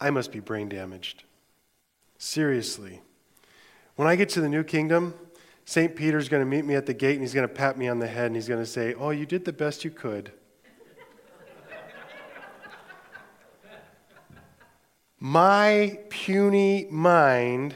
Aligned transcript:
I 0.00 0.10
must 0.10 0.32
be 0.32 0.40
brain 0.40 0.68
damaged. 0.68 1.24
Seriously. 2.18 3.00
When 3.96 4.08
I 4.08 4.16
get 4.16 4.28
to 4.30 4.40
the 4.40 4.48
new 4.48 4.64
kingdom, 4.64 5.14
St. 5.64 5.94
Peter's 5.94 6.28
going 6.28 6.42
to 6.42 6.46
meet 6.46 6.64
me 6.64 6.74
at 6.74 6.86
the 6.86 6.94
gate 6.94 7.14
and 7.14 7.22
he's 7.22 7.34
going 7.34 7.48
to 7.48 7.54
pat 7.54 7.78
me 7.78 7.88
on 7.88 7.98
the 7.98 8.06
head 8.06 8.26
and 8.26 8.34
he's 8.34 8.48
going 8.48 8.60
to 8.62 8.66
say, 8.66 8.94
Oh, 8.94 9.10
you 9.10 9.26
did 9.26 9.44
the 9.44 9.52
best 9.52 9.84
you 9.84 9.90
could. 9.90 10.32
My 15.18 15.98
puny 16.10 16.86
mind 16.90 17.74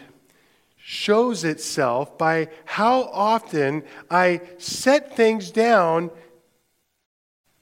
shows 0.76 1.44
itself 1.44 2.18
by 2.18 2.48
how 2.66 3.04
often 3.04 3.84
I 4.10 4.42
set 4.58 5.16
things 5.16 5.50
down 5.50 6.10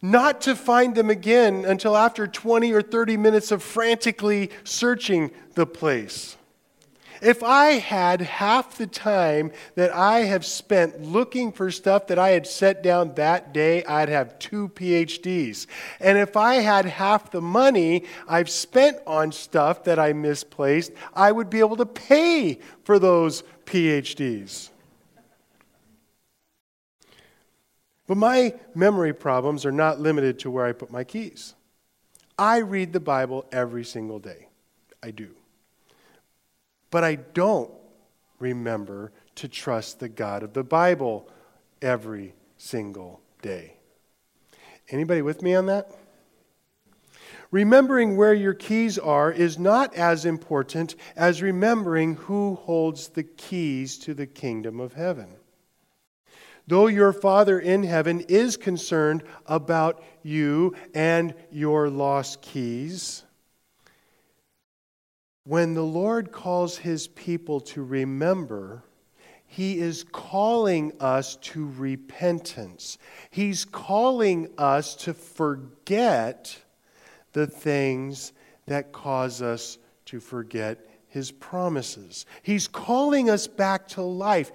not 0.02 0.40
to 0.42 0.54
find 0.54 0.94
them 0.94 1.10
again 1.10 1.64
until 1.64 1.96
after 1.96 2.26
20 2.26 2.72
or 2.72 2.82
30 2.82 3.16
minutes 3.16 3.50
of 3.50 3.62
frantically 3.62 4.50
searching 4.64 5.30
the 5.54 5.66
place. 5.66 6.36
If 7.22 7.42
I 7.42 7.78
had 7.78 8.20
half 8.20 8.76
the 8.76 8.86
time 8.86 9.50
that 9.74 9.94
I 9.94 10.20
have 10.20 10.44
spent 10.44 11.02
looking 11.02 11.50
for 11.50 11.70
stuff 11.70 12.08
that 12.08 12.18
I 12.18 12.30
had 12.30 12.46
set 12.46 12.82
down 12.82 13.14
that 13.14 13.54
day, 13.54 13.84
I'd 13.84 14.08
have 14.08 14.38
two 14.38 14.68
PhDs. 14.68 15.66
And 16.00 16.18
if 16.18 16.36
I 16.36 16.56
had 16.56 16.84
half 16.84 17.30
the 17.30 17.40
money 17.40 18.04
I've 18.28 18.50
spent 18.50 18.98
on 19.06 19.32
stuff 19.32 19.84
that 19.84 19.98
I 19.98 20.12
misplaced, 20.12 20.92
I 21.14 21.32
would 21.32 21.48
be 21.48 21.60
able 21.60 21.76
to 21.76 21.86
pay 21.86 22.58
for 22.84 22.98
those 22.98 23.42
PhDs. 23.64 24.70
But 28.06 28.16
my 28.16 28.54
memory 28.74 29.12
problems 29.12 29.66
are 29.66 29.72
not 29.72 30.00
limited 30.00 30.38
to 30.40 30.50
where 30.50 30.66
I 30.66 30.72
put 30.72 30.90
my 30.90 31.04
keys. 31.04 31.54
I 32.38 32.58
read 32.58 32.92
the 32.92 33.00
Bible 33.00 33.46
every 33.50 33.84
single 33.84 34.18
day. 34.18 34.48
I 35.02 35.10
do. 35.10 35.30
But 36.90 37.04
I 37.04 37.16
don't 37.16 37.70
remember 38.38 39.12
to 39.36 39.48
trust 39.48 40.00
the 40.00 40.08
God 40.08 40.42
of 40.42 40.52
the 40.52 40.64
Bible 40.64 41.28
every 41.82 42.34
single 42.58 43.20
day. 43.42 43.74
Anybody 44.88 45.22
with 45.22 45.42
me 45.42 45.54
on 45.54 45.66
that? 45.66 45.90
Remembering 47.50 48.16
where 48.16 48.34
your 48.34 48.54
keys 48.54 48.98
are 48.98 49.30
is 49.30 49.58
not 49.58 49.94
as 49.94 50.24
important 50.24 50.94
as 51.16 51.42
remembering 51.42 52.14
who 52.14 52.56
holds 52.56 53.08
the 53.08 53.22
keys 53.22 53.98
to 53.98 54.14
the 54.14 54.26
kingdom 54.26 54.80
of 54.80 54.94
heaven. 54.94 55.28
Though 56.66 56.88
your 56.88 57.12
Father 57.12 57.60
in 57.60 57.84
heaven 57.84 58.20
is 58.28 58.56
concerned 58.56 59.22
about 59.46 60.02
you 60.22 60.74
and 60.94 61.34
your 61.50 61.88
lost 61.88 62.42
keys, 62.42 63.22
when 65.44 65.74
the 65.74 65.82
Lord 65.82 66.32
calls 66.32 66.78
his 66.78 67.06
people 67.06 67.60
to 67.60 67.84
remember, 67.84 68.82
he 69.46 69.78
is 69.78 70.04
calling 70.10 70.92
us 70.98 71.36
to 71.36 71.68
repentance. 71.76 72.98
He's 73.30 73.64
calling 73.64 74.48
us 74.58 74.96
to 74.96 75.14
forget 75.14 76.58
the 77.32 77.46
things 77.46 78.32
that 78.66 78.90
cause 78.90 79.40
us 79.40 79.78
to 80.06 80.18
forget 80.18 80.84
his 81.06 81.30
promises. 81.30 82.26
He's 82.42 82.66
calling 82.66 83.30
us 83.30 83.46
back 83.46 83.86
to 83.88 84.02
life. 84.02 84.50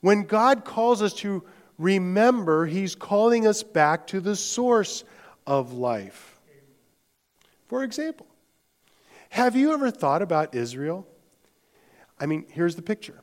When 0.00 0.22
God 0.22 0.64
calls 0.64 1.02
us 1.02 1.12
to 1.14 1.44
remember, 1.78 2.66
he's 2.66 2.94
calling 2.94 3.46
us 3.46 3.62
back 3.62 4.06
to 4.08 4.20
the 4.20 4.36
source 4.36 5.04
of 5.46 5.72
life. 5.72 6.40
For 7.66 7.82
example, 7.84 8.26
have 9.30 9.54
you 9.56 9.72
ever 9.72 9.90
thought 9.90 10.22
about 10.22 10.54
Israel? 10.54 11.06
I 12.18 12.26
mean, 12.26 12.44
here's 12.50 12.76
the 12.76 12.82
picture. 12.82 13.22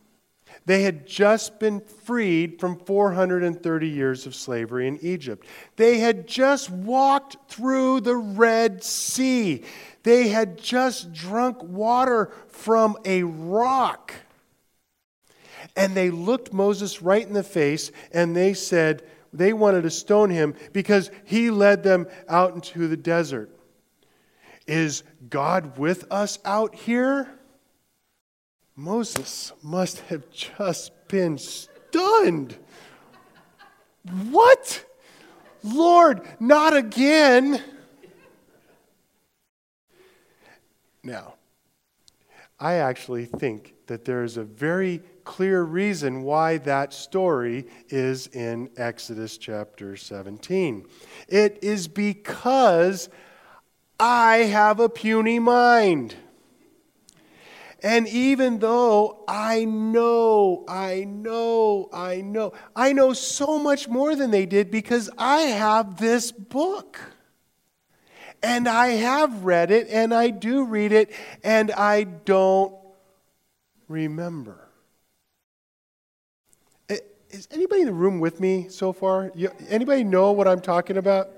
They 0.66 0.84
had 0.84 1.06
just 1.06 1.60
been 1.60 1.82
freed 1.82 2.60
from 2.60 2.78
430 2.80 3.88
years 3.88 4.26
of 4.26 4.36
slavery 4.36 4.88
in 4.88 4.98
Egypt. 5.02 5.46
They 5.76 6.00
had 6.00 6.28
just 6.28 6.70
walked 6.70 7.38
through 7.50 8.02
the 8.02 8.16
Red 8.16 8.84
Sea. 8.84 9.64
They 10.04 10.30
had 10.30 10.58
just 10.58 11.14
drunk 11.14 11.62
water 11.62 12.32
from 12.48 12.98
a 13.06 13.24
rock. 13.24 14.14
And 15.78 15.96
they 15.96 16.10
looked 16.10 16.52
Moses 16.52 17.02
right 17.02 17.26
in 17.26 17.34
the 17.34 17.44
face 17.44 17.92
and 18.12 18.36
they 18.36 18.54
said 18.54 19.04
they 19.32 19.54
wanted 19.54 19.84
to 19.84 19.92
stone 19.92 20.32
him 20.32 20.56
because 20.74 21.12
he 21.24 21.52
led 21.52 21.84
them 21.84 22.08
out 22.28 22.56
into 22.56 22.88
the 22.88 22.98
desert. 22.98 23.52
Is 24.66 25.04
God 25.30 25.78
with 25.78 26.12
us 26.12 26.40
out 26.44 26.76
here? 26.76 27.30
Moses 28.76 29.54
must 29.62 30.00
have 30.02 30.30
just 30.30 30.92
been 31.08 31.38
stunned. 31.38 32.58
What? 34.30 34.84
Lord, 35.64 36.22
not 36.40 36.76
again. 36.76 37.64
Now, 41.04 41.36
I 42.60 42.76
actually 42.76 43.26
think 43.26 43.76
that 43.86 44.06
there 44.06 44.24
is 44.24 44.38
a 44.38 44.44
very 44.44 45.02
clear 45.24 45.62
reason 45.62 46.24
why 46.24 46.58
that 46.60 46.92
story 46.92 47.68
is 47.90 48.28
in 48.28 48.70
Exodus 48.78 49.38
chapter 49.38 49.96
17. 49.96 50.86
It 51.28 51.60
is 51.62 51.88
because 51.88 53.10
I 54.00 54.38
have 54.38 54.80
a 54.80 54.90
puny 54.90 55.38
mind. 55.38 56.16
And 57.84 58.08
even 58.08 58.58
though 58.58 59.24
I 59.28 59.66
know, 59.66 60.66
I 60.68 61.04
know, 61.04 61.90
I 61.94 62.22
know, 62.22 62.54
I 62.76 62.92
know 62.92 63.14
so 63.14 63.60
much 63.60 63.88
more 63.88 64.16
than 64.16 64.32
they 64.32 64.48
did 64.48 64.72
because 64.72 65.12
I 65.16 65.42
have 65.42 66.00
this 66.00 66.32
book. 66.32 67.00
And 68.44 68.68
I 68.68 68.88
have 68.90 69.44
read 69.44 69.72
it, 69.72 69.88
and 69.90 70.14
I 70.14 70.30
do 70.30 70.64
read 70.64 70.92
it, 70.92 71.12
and 71.44 71.72
I 71.72 72.04
don't 72.04 72.74
remember. 73.88 74.68
Is 77.30 77.48
anybody 77.52 77.82
in 77.82 77.88
the 77.88 77.94
room 77.94 78.20
with 78.20 78.40
me 78.40 78.68
so 78.70 78.94
far? 78.94 79.32
anybody 79.68 80.04
know 80.04 80.32
what 80.32 80.48
I'm 80.48 80.62
talking 80.62 80.98
about? 80.98 81.30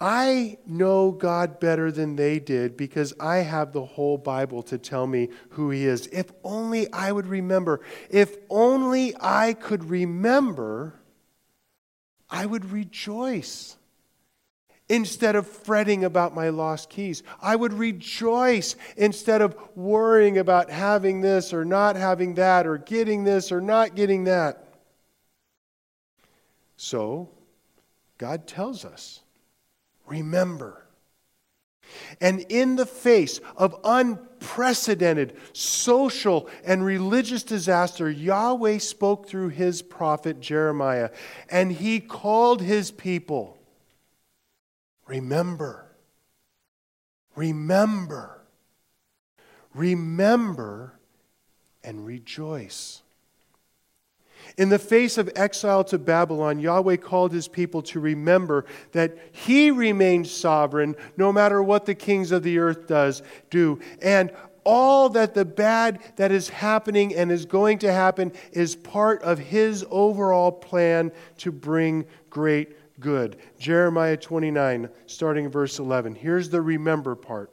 I 0.00 0.56
know 0.66 1.10
God 1.10 1.60
better 1.60 1.92
than 1.92 2.16
they 2.16 2.38
did 2.38 2.76
because 2.76 3.12
I 3.20 3.38
have 3.38 3.72
the 3.72 3.84
whole 3.84 4.16
Bible 4.16 4.62
to 4.64 4.78
tell 4.78 5.06
me 5.06 5.28
who 5.50 5.70
He 5.70 5.84
is. 5.84 6.06
If 6.06 6.32
only 6.42 6.90
I 6.92 7.12
would 7.12 7.26
remember. 7.26 7.80
If 8.08 8.36
only 8.48 9.14
I 9.20 9.52
could 9.52 9.90
remember, 9.90 10.99
I 12.30 12.46
would 12.46 12.70
rejoice 12.70 13.76
instead 14.88 15.36
of 15.36 15.46
fretting 15.46 16.04
about 16.04 16.34
my 16.34 16.48
lost 16.48 16.90
keys. 16.90 17.22
I 17.40 17.54
would 17.54 17.72
rejoice 17.72 18.74
instead 18.96 19.40
of 19.40 19.56
worrying 19.76 20.38
about 20.38 20.68
having 20.68 21.20
this 21.20 21.52
or 21.52 21.64
not 21.64 21.96
having 21.96 22.34
that 22.34 22.66
or 22.66 22.76
getting 22.78 23.24
this 23.24 23.52
or 23.52 23.60
not 23.60 23.94
getting 23.94 24.24
that. 24.24 24.64
So, 26.76 27.28
God 28.18 28.46
tells 28.46 28.84
us 28.84 29.20
remember. 30.06 30.84
And 32.20 32.40
in 32.48 32.76
the 32.76 32.86
face 32.86 33.40
of 33.56 33.78
unprecedented 33.84 35.36
social 35.52 36.48
and 36.64 36.84
religious 36.84 37.42
disaster, 37.42 38.10
Yahweh 38.10 38.78
spoke 38.78 39.28
through 39.28 39.50
his 39.50 39.82
prophet 39.82 40.40
Jeremiah, 40.40 41.10
and 41.48 41.72
he 41.72 42.00
called 42.00 42.62
his 42.62 42.90
people 42.90 43.56
Remember. 45.10 45.90
Remember. 47.34 48.40
Remember 49.74 51.00
and 51.82 52.06
rejoice. 52.06 53.02
In 54.56 54.68
the 54.68 54.78
face 54.78 55.18
of 55.18 55.30
exile 55.36 55.84
to 55.84 55.98
Babylon, 55.98 56.58
Yahweh 56.58 56.96
called 56.96 57.32
his 57.32 57.48
people 57.48 57.82
to 57.82 58.00
remember 58.00 58.64
that 58.92 59.16
he 59.32 59.70
remains 59.70 60.30
sovereign 60.30 60.96
no 61.16 61.32
matter 61.32 61.62
what 61.62 61.86
the 61.86 61.94
kings 61.94 62.32
of 62.32 62.42
the 62.42 62.58
earth 62.58 62.86
does 62.86 63.22
do. 63.50 63.80
And 64.02 64.32
all 64.64 65.08
that 65.10 65.34
the 65.34 65.44
bad 65.44 66.00
that 66.16 66.32
is 66.32 66.48
happening 66.48 67.14
and 67.14 67.32
is 67.32 67.46
going 67.46 67.78
to 67.78 67.92
happen 67.92 68.32
is 68.52 68.76
part 68.76 69.22
of 69.22 69.38
his 69.38 69.84
overall 69.90 70.52
plan 70.52 71.12
to 71.38 71.50
bring 71.50 72.04
great 72.28 72.76
good. 73.00 73.36
Jeremiah 73.58 74.16
29, 74.16 74.88
starting 75.06 75.48
verse 75.48 75.78
11. 75.78 76.14
Here's 76.14 76.50
the 76.50 76.60
remember 76.60 77.14
part. 77.14 77.52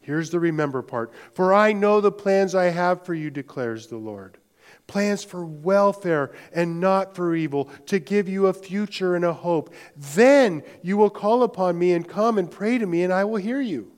Here's 0.00 0.30
the 0.30 0.40
remember 0.40 0.82
part. 0.82 1.12
For 1.32 1.54
I 1.54 1.72
know 1.72 2.00
the 2.00 2.12
plans 2.12 2.54
I 2.54 2.64
have 2.64 3.06
for 3.06 3.14
you, 3.14 3.30
declares 3.30 3.86
the 3.86 3.96
Lord 3.96 4.38
plans 4.86 5.24
for 5.24 5.44
welfare 5.44 6.32
and 6.52 6.80
not 6.80 7.14
for 7.14 7.34
evil, 7.34 7.70
to 7.86 7.98
give 7.98 8.28
you 8.28 8.46
a 8.46 8.52
future 8.52 9.16
and 9.16 9.24
a 9.24 9.32
hope. 9.32 9.72
Then 9.96 10.62
you 10.82 10.96
will 10.96 11.10
call 11.10 11.42
upon 11.42 11.78
me 11.78 11.92
and 11.92 12.06
come 12.06 12.38
and 12.38 12.50
pray 12.50 12.78
to 12.78 12.86
me, 12.86 13.02
and 13.02 13.12
I 13.12 13.24
will 13.24 13.36
hear 13.36 13.60
you. 13.60 13.92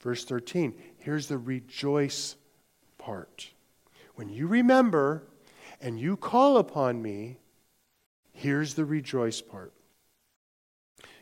Verse 0.00 0.24
13, 0.24 0.74
here's 0.98 1.26
the 1.26 1.38
rejoice 1.38 2.36
part. 2.98 3.50
When 4.14 4.28
you 4.28 4.46
remember 4.46 5.24
and 5.80 5.98
you 5.98 6.16
call 6.16 6.58
upon 6.58 7.02
me, 7.02 7.38
here's 8.32 8.74
the 8.74 8.84
rejoice 8.84 9.40
part. 9.40 9.72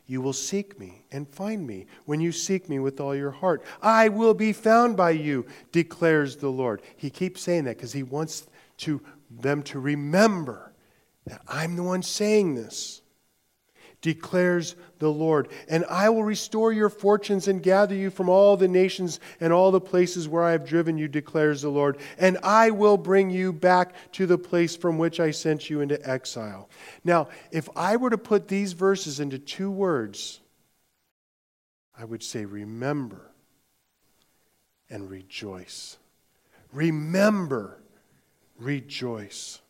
You 0.07 0.23
will 0.23 0.33
seek 0.33 0.81
me 0.81 1.05
and 1.13 1.29
find 1.29 1.67
me 1.67 1.87
when 2.07 2.19
you 2.19 2.33
seek 2.33 2.69
me 2.69 2.79
with 2.79 2.99
all 2.99 3.15
your 3.15 3.31
heart. 3.31 3.63
I 3.83 4.09
will 4.09 4.33
be 4.33 4.55
found 4.55 4.97
by 4.97 5.11
you, 5.11 5.45
declares 5.71 6.37
the 6.37 6.49
Lord. 6.49 6.81
He 6.97 7.11
keeps 7.11 7.43
saying 7.43 7.65
that 7.65 7.77
because 7.77 7.93
he 7.93 8.03
wants 8.03 8.47
to 8.79 9.01
them 9.31 9.63
to 9.65 9.79
remember 9.79 10.73
that 11.27 11.43
I'm 11.47 11.77
the 11.77 11.83
one 11.83 12.03
saying 12.03 12.55
this, 12.55 13.03
declares 14.01 14.77
the 14.99 15.11
Lord. 15.11 15.49
And 15.69 15.85
I 15.91 16.09
will 16.09 16.25
restore 16.25 16.73
your 16.73 16.89
fortunes 16.89 17.49
and 17.49 17.63
gather 17.63 17.95
you 17.95 18.11
from 18.11 18.29
all 18.29 18.57
the 18.57 18.69
nations 18.69 19.21
and 19.41 19.53
all 19.53 19.71
the 19.71 19.81
places 19.81 20.29
where 20.29 20.45
I 20.45 20.53
have 20.53 20.65
driven 20.65 20.97
you, 20.97 21.09
declares 21.09 21.63
the 21.63 21.69
Lord. 21.69 21.99
And 22.17 22.39
I 22.43 22.71
will 22.71 22.97
bring 22.97 23.29
you 23.31 23.53
back 23.53 23.95
to 24.13 24.27
the 24.27 24.39
place 24.39 24.77
from 24.77 24.99
which 24.99 25.21
I 25.21 25.33
sent 25.33 25.69
you 25.69 25.81
into 25.81 26.09
exile. 26.09 26.71
Now, 27.05 27.29
if 27.51 27.69
I 27.77 27.97
were 27.97 28.11
to 28.11 28.19
put 28.19 28.49
these 28.49 28.73
verses 28.73 29.21
into 29.21 29.39
two 29.39 29.71
words, 29.71 30.41
I 31.99 32.05
would 32.05 32.23
say, 32.23 32.45
remember 32.45 33.33
and 34.89 35.11
rejoice. 35.11 35.99
Remember 36.73 37.81
rejoice. 38.59 39.61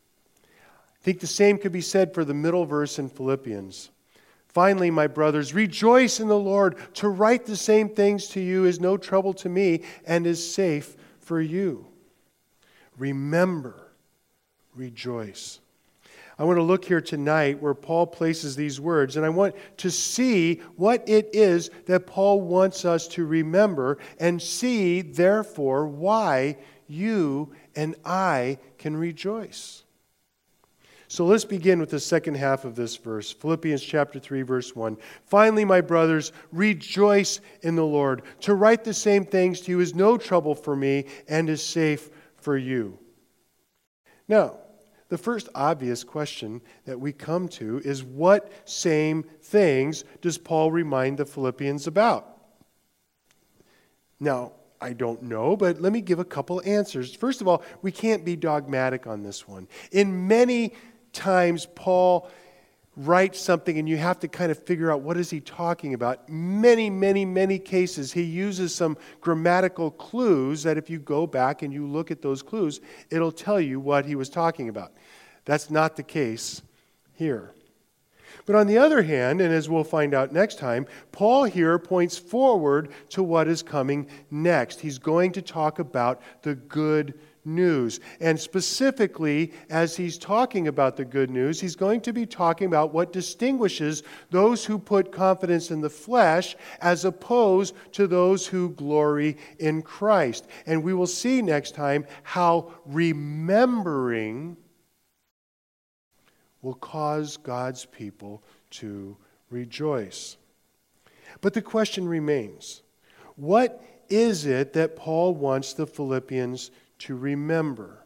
I 0.44 1.04
think 1.04 1.20
the 1.20 1.26
same 1.26 1.58
could 1.58 1.72
be 1.72 1.80
said 1.80 2.12
for 2.12 2.24
the 2.24 2.34
middle 2.34 2.66
verse 2.66 2.98
in 2.98 3.08
Philippians. 3.08 3.90
Finally, 4.48 4.90
my 4.90 5.06
brothers, 5.06 5.54
rejoice 5.54 6.20
in 6.20 6.28
the 6.28 6.38
Lord. 6.38 6.76
To 6.94 7.08
write 7.08 7.46
the 7.46 7.56
same 7.56 7.88
things 7.88 8.28
to 8.28 8.40
you 8.40 8.64
is 8.64 8.80
no 8.80 8.96
trouble 8.96 9.34
to 9.34 9.48
me 9.48 9.82
and 10.06 10.26
is 10.26 10.52
safe 10.52 10.96
for 11.20 11.40
you. 11.40 11.86
Remember, 12.96 13.92
rejoice. 14.74 15.60
I 16.38 16.44
want 16.44 16.56
to 16.56 16.62
look 16.62 16.84
here 16.84 17.00
tonight 17.00 17.60
where 17.60 17.74
Paul 17.74 18.06
places 18.06 18.54
these 18.54 18.80
words, 18.80 19.16
and 19.16 19.26
I 19.26 19.28
want 19.28 19.56
to 19.78 19.90
see 19.90 20.56
what 20.76 21.08
it 21.08 21.30
is 21.32 21.70
that 21.86 22.06
Paul 22.06 22.40
wants 22.40 22.84
us 22.84 23.08
to 23.08 23.26
remember 23.26 23.98
and 24.20 24.40
see, 24.40 25.02
therefore, 25.02 25.86
why 25.86 26.56
you 26.86 27.52
and 27.74 27.96
I 28.04 28.58
can 28.78 28.96
rejoice. 28.96 29.82
So 31.10 31.24
let's 31.24 31.46
begin 31.46 31.80
with 31.80 31.88
the 31.88 32.00
second 32.00 32.36
half 32.36 32.66
of 32.66 32.76
this 32.76 32.96
verse 32.96 33.32
Philippians 33.32 33.82
chapter 33.82 34.18
3, 34.18 34.42
verse 34.42 34.76
1. 34.76 34.98
Finally, 35.24 35.64
my 35.64 35.80
brothers, 35.80 36.32
rejoice 36.52 37.40
in 37.62 37.76
the 37.76 37.84
Lord. 37.84 38.22
To 38.40 38.54
write 38.54 38.84
the 38.84 38.94
same 38.94 39.24
things 39.24 39.62
to 39.62 39.70
you 39.70 39.80
is 39.80 39.94
no 39.94 40.18
trouble 40.18 40.54
for 40.54 40.76
me 40.76 41.06
and 41.26 41.48
is 41.48 41.64
safe 41.64 42.10
for 42.36 42.58
you. 42.58 42.98
Now, 44.28 44.58
the 45.08 45.16
first 45.16 45.48
obvious 45.54 46.04
question 46.04 46.60
that 46.84 47.00
we 47.00 47.14
come 47.14 47.48
to 47.48 47.80
is 47.82 48.04
what 48.04 48.52
same 48.68 49.24
things 49.40 50.04
does 50.20 50.36
Paul 50.36 50.70
remind 50.70 51.16
the 51.16 51.24
Philippians 51.24 51.86
about? 51.86 52.36
Now, 54.20 54.52
I 54.80 54.92
don't 54.92 55.22
know, 55.22 55.56
but 55.56 55.80
let 55.80 55.92
me 55.92 56.00
give 56.00 56.18
a 56.18 56.24
couple 56.24 56.62
answers. 56.64 57.14
First 57.14 57.40
of 57.40 57.48
all, 57.48 57.62
we 57.82 57.90
can't 57.90 58.24
be 58.24 58.36
dogmatic 58.36 59.06
on 59.06 59.22
this 59.22 59.48
one. 59.48 59.66
In 59.90 60.28
many 60.28 60.74
times, 61.12 61.66
Paul 61.66 62.30
writes 62.96 63.40
something 63.40 63.78
and 63.78 63.88
you 63.88 63.96
have 63.96 64.18
to 64.18 64.28
kind 64.28 64.50
of 64.50 64.58
figure 64.64 64.90
out 64.90 65.02
what 65.02 65.16
is 65.16 65.30
he 65.30 65.40
talking 65.40 65.94
about. 65.94 66.28
Many, 66.28 66.90
many, 66.90 67.24
many 67.24 67.58
cases, 67.58 68.12
he 68.12 68.22
uses 68.22 68.74
some 68.74 68.98
grammatical 69.20 69.90
clues 69.90 70.64
that 70.64 70.76
if 70.76 70.90
you 70.90 70.98
go 70.98 71.26
back 71.26 71.62
and 71.62 71.72
you 71.72 71.86
look 71.86 72.10
at 72.10 72.22
those 72.22 72.42
clues, 72.42 72.80
it'll 73.10 73.32
tell 73.32 73.60
you 73.60 73.78
what 73.78 74.04
he 74.04 74.16
was 74.16 74.28
talking 74.28 74.68
about. 74.68 74.92
That's 75.44 75.70
not 75.70 75.96
the 75.96 76.02
case 76.02 76.60
here. 77.14 77.52
But 78.48 78.56
on 78.56 78.66
the 78.66 78.78
other 78.78 79.02
hand, 79.02 79.42
and 79.42 79.52
as 79.52 79.68
we'll 79.68 79.84
find 79.84 80.14
out 80.14 80.32
next 80.32 80.58
time, 80.58 80.86
Paul 81.12 81.44
here 81.44 81.78
points 81.78 82.16
forward 82.16 82.90
to 83.10 83.22
what 83.22 83.46
is 83.46 83.62
coming 83.62 84.08
next. 84.30 84.80
He's 84.80 84.98
going 84.98 85.32
to 85.32 85.42
talk 85.42 85.80
about 85.80 86.22
the 86.40 86.54
good 86.54 87.18
news. 87.44 88.00
And 88.20 88.40
specifically, 88.40 89.52
as 89.68 89.94
he's 89.94 90.16
talking 90.16 90.66
about 90.66 90.96
the 90.96 91.04
good 91.04 91.28
news, 91.28 91.60
he's 91.60 91.76
going 91.76 92.00
to 92.00 92.12
be 92.14 92.24
talking 92.24 92.68
about 92.68 92.94
what 92.94 93.12
distinguishes 93.12 94.02
those 94.30 94.64
who 94.64 94.78
put 94.78 95.12
confidence 95.12 95.70
in 95.70 95.82
the 95.82 95.90
flesh 95.90 96.56
as 96.80 97.04
opposed 97.04 97.74
to 97.92 98.06
those 98.06 98.46
who 98.46 98.70
glory 98.70 99.36
in 99.58 99.82
Christ. 99.82 100.46
And 100.64 100.82
we 100.82 100.94
will 100.94 101.06
see 101.06 101.42
next 101.42 101.74
time 101.74 102.06
how 102.22 102.72
remembering 102.86 104.56
will 106.62 106.74
cause 106.74 107.36
God's 107.36 107.84
people 107.84 108.42
to 108.70 109.16
rejoice. 109.50 110.36
But 111.40 111.54
the 111.54 111.62
question 111.62 112.08
remains 112.08 112.82
what 113.36 113.82
is 114.08 114.46
it 114.46 114.72
that 114.72 114.96
Paul 114.96 115.34
wants 115.34 115.72
the 115.74 115.86
Philippians 115.86 116.70
to 117.00 117.14
remember? 117.14 118.04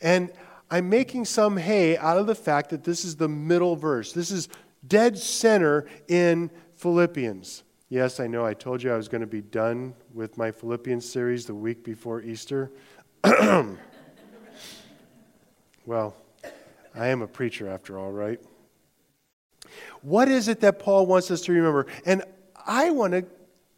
And 0.00 0.32
I'm 0.70 0.88
making 0.88 1.24
some 1.26 1.56
hay 1.56 1.96
out 1.96 2.16
of 2.16 2.26
the 2.26 2.34
fact 2.34 2.70
that 2.70 2.84
this 2.84 3.04
is 3.04 3.16
the 3.16 3.28
middle 3.28 3.76
verse. 3.76 4.12
This 4.12 4.30
is 4.30 4.48
dead 4.86 5.18
center 5.18 5.86
in 6.08 6.50
Philippians. 6.76 7.64
Yes, 7.90 8.20
I 8.20 8.28
know 8.28 8.46
I 8.46 8.54
told 8.54 8.82
you 8.82 8.92
I 8.92 8.96
was 8.96 9.08
going 9.08 9.20
to 9.20 9.26
be 9.26 9.40
done 9.42 9.94
with 10.14 10.38
my 10.38 10.52
Philippians 10.52 11.10
series 11.10 11.44
the 11.44 11.54
week 11.54 11.82
before 11.82 12.22
Easter. 12.22 12.70
well, 15.84 16.14
I 16.94 17.08
am 17.08 17.22
a 17.22 17.26
preacher 17.26 17.68
after 17.68 17.98
all, 17.98 18.10
right? 18.10 18.40
What 20.02 20.28
is 20.28 20.48
it 20.48 20.60
that 20.60 20.78
Paul 20.78 21.06
wants 21.06 21.30
us 21.30 21.42
to 21.42 21.52
remember? 21.52 21.86
And 22.04 22.22
I 22.66 22.90
want 22.90 23.12
to 23.12 23.24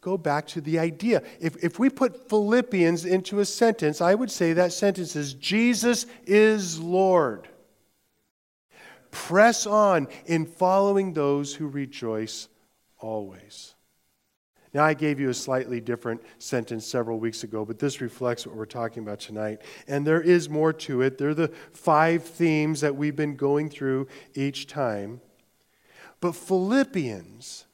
go 0.01 0.17
back 0.17 0.47
to 0.47 0.61
the 0.61 0.79
idea. 0.79 1.23
If, 1.39 1.63
if 1.63 1.79
we 1.79 1.89
put 1.89 2.29
Philippians 2.29 3.05
into 3.05 3.39
a 3.39 3.45
sentence, 3.45 4.01
I 4.01 4.15
would 4.15 4.31
say 4.31 4.53
that 4.53 4.73
sentence 4.73 5.15
is 5.15 5.33
Jesus 5.33 6.05
is 6.25 6.79
Lord. 6.79 7.47
Press 9.11 9.65
on 9.65 10.07
in 10.25 10.45
following 10.45 11.13
those 11.13 11.53
who 11.53 11.67
rejoice 11.67 12.49
always. 12.99 13.75
Now, 14.73 14.83
I 14.85 14.95
gave 14.95 15.19
you 15.19 15.29
a 15.29 15.35
slightly 15.35 15.79
different 15.79 16.21
sentence 16.39 16.87
several 16.87 17.19
weeks 17.19 17.43
ago, 17.43 17.63
but 17.63 17.77
this 17.77 18.01
reflects 18.01 18.47
what 18.47 18.55
we're 18.55 18.65
talking 18.65 19.03
about 19.03 19.19
tonight. 19.19 19.61
And 19.87 20.05
there 20.05 20.21
is 20.21 20.49
more 20.49 20.73
to 20.73 21.03
it. 21.03 21.19
There 21.19 21.29
are 21.29 21.35
the 21.35 21.51
five 21.73 22.23
themes 22.23 22.81
that 22.81 22.95
we've 22.95 23.15
been 23.15 23.35
going 23.35 23.69
through 23.69 24.07
each 24.33 24.65
time. 24.65 25.21
But 26.21 26.33
Philippians, 26.33 27.65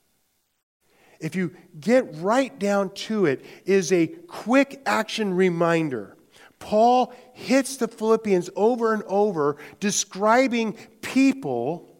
if 1.22 1.36
you 1.36 1.56
get 1.80 2.06
right 2.16 2.58
down 2.60 2.90
to 2.96 3.28
it, 3.28 3.46
is 3.66 3.94
a 3.94 4.08
quick 4.08 4.82
action 4.86 5.34
reminder. 5.34 6.18
Paul 6.60 7.14
hits 7.32 7.78
the 7.78 7.88
Philippians 7.88 8.50
over 8.58 8.94
and 8.94 9.04
over, 9.04 9.56
describing 9.80 10.74
people 11.02 11.98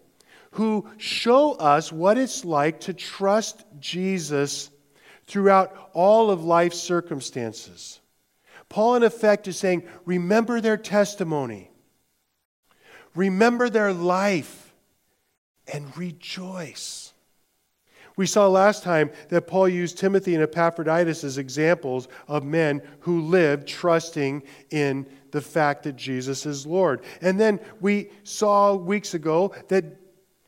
who 0.52 0.90
show 0.98 1.54
us 1.54 1.90
what 1.90 2.18
it's 2.18 2.44
like 2.44 2.82
to 2.82 2.94
trust 2.94 3.64
Jesus 3.80 4.72
throughout 5.30 5.92
all 5.94 6.32
of 6.32 6.44
life's 6.44 6.80
circumstances. 6.80 8.02
Paul, 8.68 8.96
in 8.96 9.04
effect, 9.04 9.48
is 9.48 9.58
saying, 9.58 9.84
remember 10.06 10.60
their 10.60 10.78
testimony, 10.78 11.72
remember 13.16 13.70
their 13.70 13.94
life, 13.94 14.74
and 15.72 15.96
rejoice. 15.98 17.14
We 18.18 18.26
saw 18.26 18.48
last 18.48 18.84
time 18.84 19.12
that 19.30 19.48
Paul 19.48 19.70
used 19.70 19.98
Timothy 19.98 20.34
and 20.34 20.44
Epaphroditus 20.44 21.24
as 21.24 21.38
examples 21.38 22.10
of 22.28 22.44
men 22.44 22.82
who 23.02 23.22
lived 23.22 23.68
trusting 23.68 24.44
in 24.72 25.08
the 25.32 25.42
fact 25.42 25.84
that 25.84 25.96
Jesus 25.96 26.46
is 26.46 26.66
Lord. 26.66 27.02
And 27.22 27.40
then 27.40 27.60
we 27.80 28.10
saw 28.24 28.74
weeks 28.76 29.14
ago 29.14 29.54
that 29.70 29.86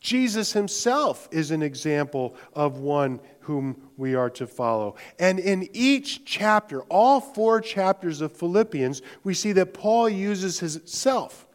Jesus 0.01 0.51
himself 0.51 1.29
is 1.31 1.51
an 1.51 1.62
example 1.62 2.36
of 2.53 2.79
one 2.79 3.20
whom 3.41 3.89
we 3.98 4.15
are 4.15 4.31
to 4.31 4.48
follow. 4.48 4.96
And 5.20 5.39
in 5.39 5.70
each 5.74 6.25
chapter, 6.25 6.81
all 6.84 7.22
four 7.22 7.62
chapters 7.62 8.20
of 8.20 8.31
Philippians, 8.31 9.03
we 9.24 9.36
see 9.36 9.51
that 9.53 9.75
Paul 9.75 10.10
uses 10.10 10.60
himself 10.60 11.48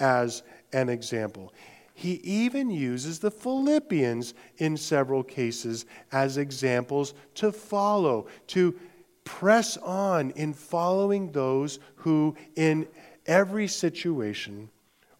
as 0.00 0.42
an 0.72 0.88
example. 0.88 1.54
He 1.94 2.14
even 2.24 2.70
uses 2.70 3.20
the 3.20 3.30
Philippians 3.30 4.34
in 4.58 4.76
several 4.76 5.22
cases 5.22 5.86
as 6.10 6.38
examples 6.38 7.14
to 7.36 7.52
follow, 7.52 8.26
to 8.48 8.74
press 9.22 9.76
on 9.76 10.32
in 10.32 10.54
following 10.54 11.30
those 11.30 11.78
who, 11.94 12.36
in 12.56 12.88
every 13.26 13.68
situation 13.68 14.68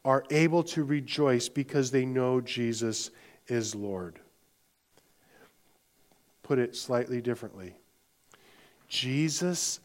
are 0.04 0.24
able 0.30 0.62
to 0.64 0.84
rejoice 0.84 1.48
because 1.48 1.90
they 1.90 2.04
know 2.04 2.40
Jesus 2.40 3.10
is 3.48 3.74
Lord. 3.74 4.18
Put 6.42 6.58
it 6.58 6.76
slightly 6.76 7.20
differently 7.20 7.74
Jesus 8.88 9.80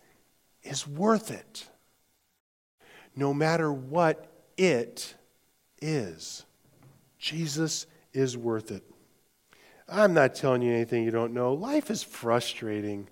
is 0.64 0.86
worth 0.86 1.32
it, 1.32 1.66
no 3.16 3.34
matter 3.34 3.72
what 3.72 4.30
it 4.58 5.16
is. 5.82 6.46
Jesus 7.18 7.88
is 8.14 8.38
worth 8.38 8.72
it. 8.72 8.84
I'm 9.88 10.14
not 10.14 10.36
telling 10.36 10.62
you 10.62 10.74
anything 10.74 11.04
you 11.04 11.12
don't 11.12 11.34
know. 11.34 11.54
Life 11.54 11.90
is 11.90 12.04
frustrating. 12.04 13.08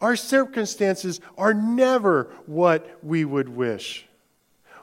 Our 0.00 0.14
circumstances 0.14 1.20
are 1.36 1.52
never 1.52 2.32
what 2.46 2.98
we 3.02 3.24
would 3.24 3.48
wish. 3.48 4.05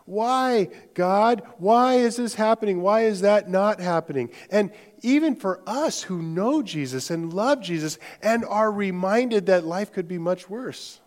Why, 0.05 0.69
God? 0.93 1.43
Why 1.57 1.95
is 1.95 2.17
this 2.17 2.35
happening? 2.35 2.81
Why 2.81 3.05
is 3.05 3.21
that 3.21 3.49
not 3.49 3.79
happening? 3.79 4.31
And 4.49 4.71
even 5.01 5.35
for 5.35 5.61
us 5.65 6.03
who 6.03 6.21
know 6.21 6.61
Jesus 6.61 7.09
and 7.09 7.33
love 7.33 7.61
Jesus 7.61 7.97
and 8.21 8.43
are 8.45 8.71
reminded 8.71 9.45
that 9.45 9.65
life 9.65 9.91
could 9.91 10.07
be 10.07 10.17
much 10.17 10.49
worse. 10.49 10.99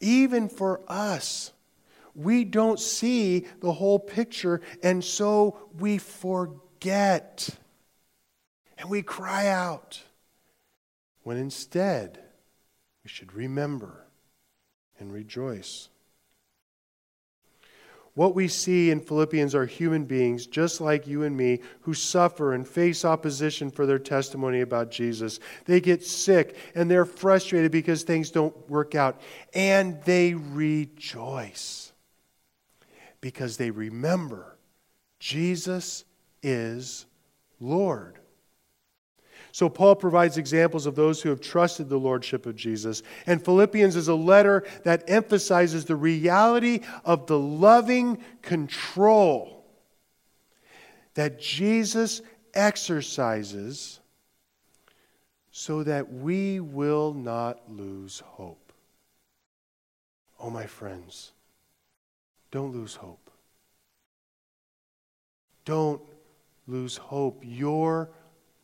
Even 0.00 0.48
for 0.48 0.82
us, 0.86 1.52
we 2.14 2.44
don't 2.44 2.78
see 2.78 3.46
the 3.60 3.72
whole 3.72 3.98
picture, 3.98 4.60
and 4.82 5.02
so 5.02 5.56
we 5.78 5.98
forget. 5.98 7.48
And 8.76 8.90
we 8.90 9.02
cry 9.02 9.48
out. 9.48 10.02
When 11.22 11.38
instead, 11.38 12.18
we 13.02 13.08
should 13.08 13.32
remember 13.32 14.03
and 15.04 15.12
rejoice. 15.12 15.88
What 18.14 18.34
we 18.34 18.46
see 18.46 18.90
in 18.90 19.00
Philippians 19.00 19.54
are 19.56 19.66
human 19.66 20.04
beings, 20.04 20.46
just 20.46 20.80
like 20.80 21.06
you 21.06 21.24
and 21.24 21.36
me, 21.36 21.60
who 21.80 21.94
suffer 21.94 22.54
and 22.54 22.66
face 22.66 23.04
opposition 23.04 23.70
for 23.70 23.86
their 23.86 23.98
testimony 23.98 24.60
about 24.60 24.90
Jesus. 24.90 25.40
They 25.64 25.80
get 25.80 26.04
sick 26.04 26.56
and 26.76 26.88
they're 26.88 27.04
frustrated 27.04 27.72
because 27.72 28.04
things 28.04 28.30
don't 28.30 28.56
work 28.70 28.94
out. 28.94 29.20
And 29.52 30.00
they 30.04 30.34
rejoice 30.34 31.92
because 33.20 33.56
they 33.56 33.72
remember 33.72 34.56
Jesus 35.18 36.04
is 36.40 37.06
Lord. 37.58 38.20
So, 39.54 39.68
Paul 39.68 39.94
provides 39.94 40.36
examples 40.36 40.84
of 40.84 40.96
those 40.96 41.22
who 41.22 41.28
have 41.28 41.40
trusted 41.40 41.88
the 41.88 41.96
Lordship 41.96 42.44
of 42.44 42.56
Jesus. 42.56 43.04
And 43.24 43.40
Philippians 43.40 43.94
is 43.94 44.08
a 44.08 44.14
letter 44.16 44.64
that 44.82 45.04
emphasizes 45.06 45.84
the 45.84 45.94
reality 45.94 46.80
of 47.04 47.28
the 47.28 47.38
loving 47.38 48.18
control 48.42 49.64
that 51.14 51.38
Jesus 51.38 52.20
exercises 52.52 54.00
so 55.52 55.84
that 55.84 56.12
we 56.12 56.58
will 56.58 57.14
not 57.14 57.60
lose 57.70 58.24
hope. 58.26 58.72
Oh, 60.40 60.50
my 60.50 60.66
friends, 60.66 61.30
don't 62.50 62.72
lose 62.72 62.96
hope. 62.96 63.30
Don't 65.64 66.02
lose 66.66 66.96
hope. 66.96 67.44
Your 67.44 68.10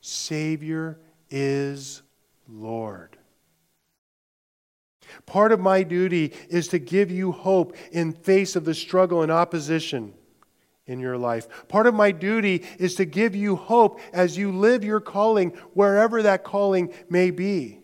Savior 0.00 0.98
is 1.30 2.02
Lord. 2.48 3.16
Part 5.26 5.52
of 5.52 5.60
my 5.60 5.82
duty 5.82 6.32
is 6.48 6.68
to 6.68 6.78
give 6.78 7.10
you 7.10 7.32
hope 7.32 7.76
in 7.92 8.12
face 8.12 8.56
of 8.56 8.64
the 8.64 8.74
struggle 8.74 9.22
and 9.22 9.32
opposition 9.32 10.14
in 10.86 11.00
your 11.00 11.18
life. 11.18 11.68
Part 11.68 11.86
of 11.86 11.94
my 11.94 12.10
duty 12.10 12.64
is 12.78 12.94
to 12.96 13.04
give 13.04 13.34
you 13.34 13.56
hope 13.56 14.00
as 14.12 14.36
you 14.36 14.52
live 14.52 14.84
your 14.84 15.00
calling 15.00 15.50
wherever 15.74 16.22
that 16.22 16.44
calling 16.44 16.92
may 17.08 17.30
be. 17.30 17.80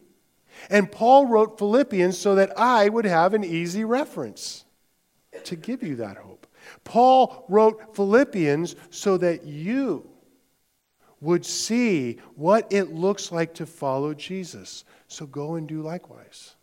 And 0.71 0.91
Paul 0.91 1.27
wrote 1.27 1.59
Philippians 1.59 2.19
so 2.19 2.35
that 2.37 2.59
I 2.59 2.89
would 2.89 3.05
have 3.05 3.35
an 3.35 3.45
easy 3.45 3.85
reference 3.85 4.65
to 5.45 5.57
give 5.57 5.83
you 5.83 5.97
that 5.97 6.17
hope. 6.17 6.47
Paul 6.85 7.45
wrote 7.49 7.95
Philippians 7.95 8.75
so 8.91 9.17
that 9.19 9.45
you 9.45 10.09
would 11.21 11.47
see 11.47 12.19
what 12.35 12.73
it 12.73 12.93
looks 12.93 13.33
like 13.33 13.55
to 13.55 13.67
follow 13.67 14.15
Jesus. 14.15 14.85
So 15.09 15.27
go 15.27 15.55
and 15.55 15.67
do 15.67 15.83
likewise. 15.83 16.55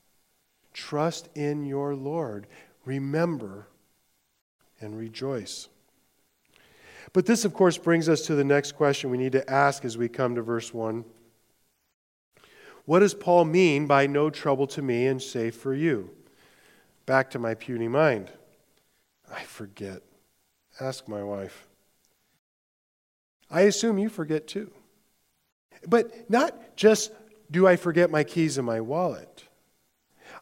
Trust 0.73 1.29
in 1.35 1.65
your 1.65 1.95
Lord. 1.95 2.47
Remember 2.85 3.67
and 4.79 4.97
rejoice. 4.97 5.69
But 7.13 7.25
this, 7.25 7.45
of 7.45 7.53
course, 7.53 7.77
brings 7.77 8.09
us 8.09 8.23
to 8.23 8.35
the 8.35 8.43
next 8.43 8.73
question 8.73 9.09
we 9.09 9.17
need 9.17 9.33
to 9.33 9.49
ask 9.49 9.85
as 9.85 9.97
we 9.97 10.09
come 10.09 10.35
to 10.35 10.41
verse 10.41 10.73
1. 10.73 11.05
What 12.85 12.99
does 12.99 13.13
Paul 13.13 13.45
mean 13.45 13.87
by 13.87 14.07
no 14.07 14.29
trouble 14.29 14.67
to 14.67 14.81
me 14.81 15.07
and 15.07 15.21
safe 15.21 15.55
for 15.55 15.73
you? 15.73 16.09
Back 17.05 17.29
to 17.31 17.39
my 17.39 17.53
puny 17.53 17.87
mind. 17.87 18.31
I 19.31 19.43
forget. 19.43 20.01
Ask 20.81 21.07
my 21.07 21.23
wife. 21.23 21.67
I 23.53 23.61
assume 23.61 23.99
you 23.99 24.09
forget 24.09 24.47
too. 24.47 24.71
But 25.87 26.29
not 26.29 26.75
just 26.75 27.11
do 27.51 27.67
I 27.67 27.75
forget 27.75 28.09
my 28.09 28.23
keys 28.23 28.57
in 28.57 28.65
my 28.65 28.81
wallet, 28.81 29.45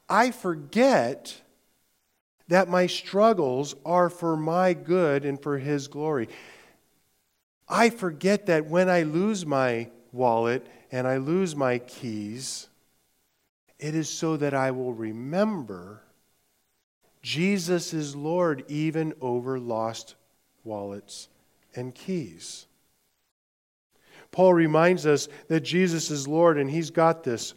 I 0.07 0.31
forget 0.31 1.41
that 2.47 2.69
my 2.69 2.87
struggles 2.87 3.75
are 3.85 4.09
for 4.09 4.37
my 4.37 4.73
good 4.73 5.25
and 5.25 5.41
for 5.41 5.57
His 5.57 5.87
glory. 5.89 6.29
I 7.67 7.89
forget 7.89 8.45
that 8.47 8.67
when 8.67 8.89
I 8.89 9.03
lose 9.03 9.45
my 9.45 9.89
wallet 10.11 10.65
and 10.91 11.07
I 11.07 11.17
lose 11.17 11.55
my 11.55 11.79
keys, 11.79 12.67
it 13.79 13.93
is 13.93 14.09
so 14.09 14.37
that 14.37 14.53
I 14.53 14.71
will 14.71 14.93
remember 14.93 16.01
Jesus 17.21 17.93
is 17.93 18.15
Lord 18.15 18.63
even 18.67 19.13
over 19.21 19.59
lost 19.59 20.15
wallets 20.63 21.27
and 21.75 21.93
keys. 21.93 22.67
Paul 24.31 24.53
reminds 24.53 25.05
us 25.05 25.27
that 25.49 25.61
Jesus 25.61 26.09
is 26.09 26.27
Lord 26.27 26.57
and 26.57 26.69
he's 26.69 26.89
got 26.89 27.23
this, 27.23 27.53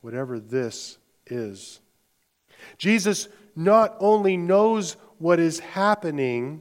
whatever 0.00 0.40
this 0.40 0.98
is. 1.26 1.80
Jesus 2.76 3.28
not 3.54 3.96
only 4.00 4.36
knows 4.36 4.96
what 5.18 5.38
is 5.38 5.60
happening, 5.60 6.60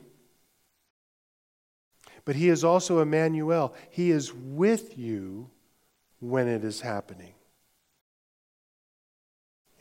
but 2.23 2.35
he 2.35 2.49
is 2.49 2.63
also 2.63 2.99
Emmanuel. 2.99 3.73
He 3.89 4.11
is 4.11 4.33
with 4.33 4.97
you 4.97 5.49
when 6.19 6.47
it 6.47 6.63
is 6.63 6.81
happening. 6.81 7.33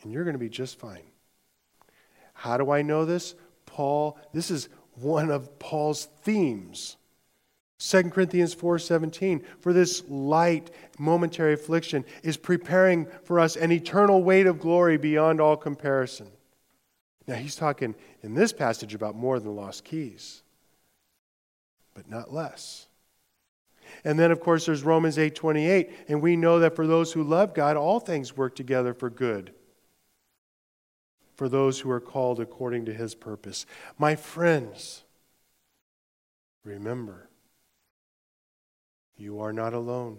And 0.02 0.12
you're 0.12 0.24
going 0.24 0.34
to 0.34 0.38
be 0.38 0.48
just 0.48 0.78
fine. 0.78 1.02
How 2.32 2.56
do 2.56 2.70
I 2.70 2.82
know 2.82 3.04
this? 3.04 3.34
Paul, 3.66 4.18
this 4.32 4.50
is 4.50 4.68
one 4.94 5.30
of 5.30 5.58
Paul's 5.58 6.06
themes 6.22 6.96
2 7.78 8.10
Corinthians 8.10 8.54
4:17 8.54 9.44
for 9.60 9.72
this 9.72 10.02
light 10.08 10.70
momentary 10.98 11.52
affliction 11.52 12.04
is 12.22 12.36
preparing 12.36 13.06
for 13.22 13.38
us 13.38 13.56
an 13.56 13.70
eternal 13.70 14.22
weight 14.22 14.46
of 14.46 14.58
glory 14.58 14.96
beyond 14.96 15.40
all 15.40 15.56
comparison. 15.56 16.30
Now 17.26 17.34
he's 17.34 17.56
talking 17.56 17.94
in 18.22 18.34
this 18.34 18.52
passage 18.52 18.94
about 18.94 19.14
more 19.14 19.38
than 19.38 19.54
lost 19.54 19.84
keys, 19.84 20.42
but 21.92 22.08
not 22.08 22.32
less. 22.32 22.86
And 24.04 24.18
then 24.18 24.30
of 24.30 24.40
course 24.40 24.66
there's 24.66 24.82
Romans 24.82 25.18
8:28 25.18 25.90
and 26.08 26.22
we 26.22 26.36
know 26.36 26.58
that 26.60 26.74
for 26.74 26.86
those 26.86 27.12
who 27.12 27.22
love 27.22 27.52
God 27.52 27.76
all 27.76 28.00
things 28.00 28.36
work 28.36 28.56
together 28.56 28.94
for 28.94 29.10
good 29.10 29.52
for 31.34 31.50
those 31.50 31.80
who 31.80 31.90
are 31.90 32.00
called 32.00 32.40
according 32.40 32.86
to 32.86 32.94
his 32.94 33.14
purpose. 33.14 33.66
My 33.98 34.16
friends, 34.16 35.04
remember 36.64 37.28
you 39.16 39.40
are 39.40 39.52
not 39.52 39.72
alone. 39.74 40.18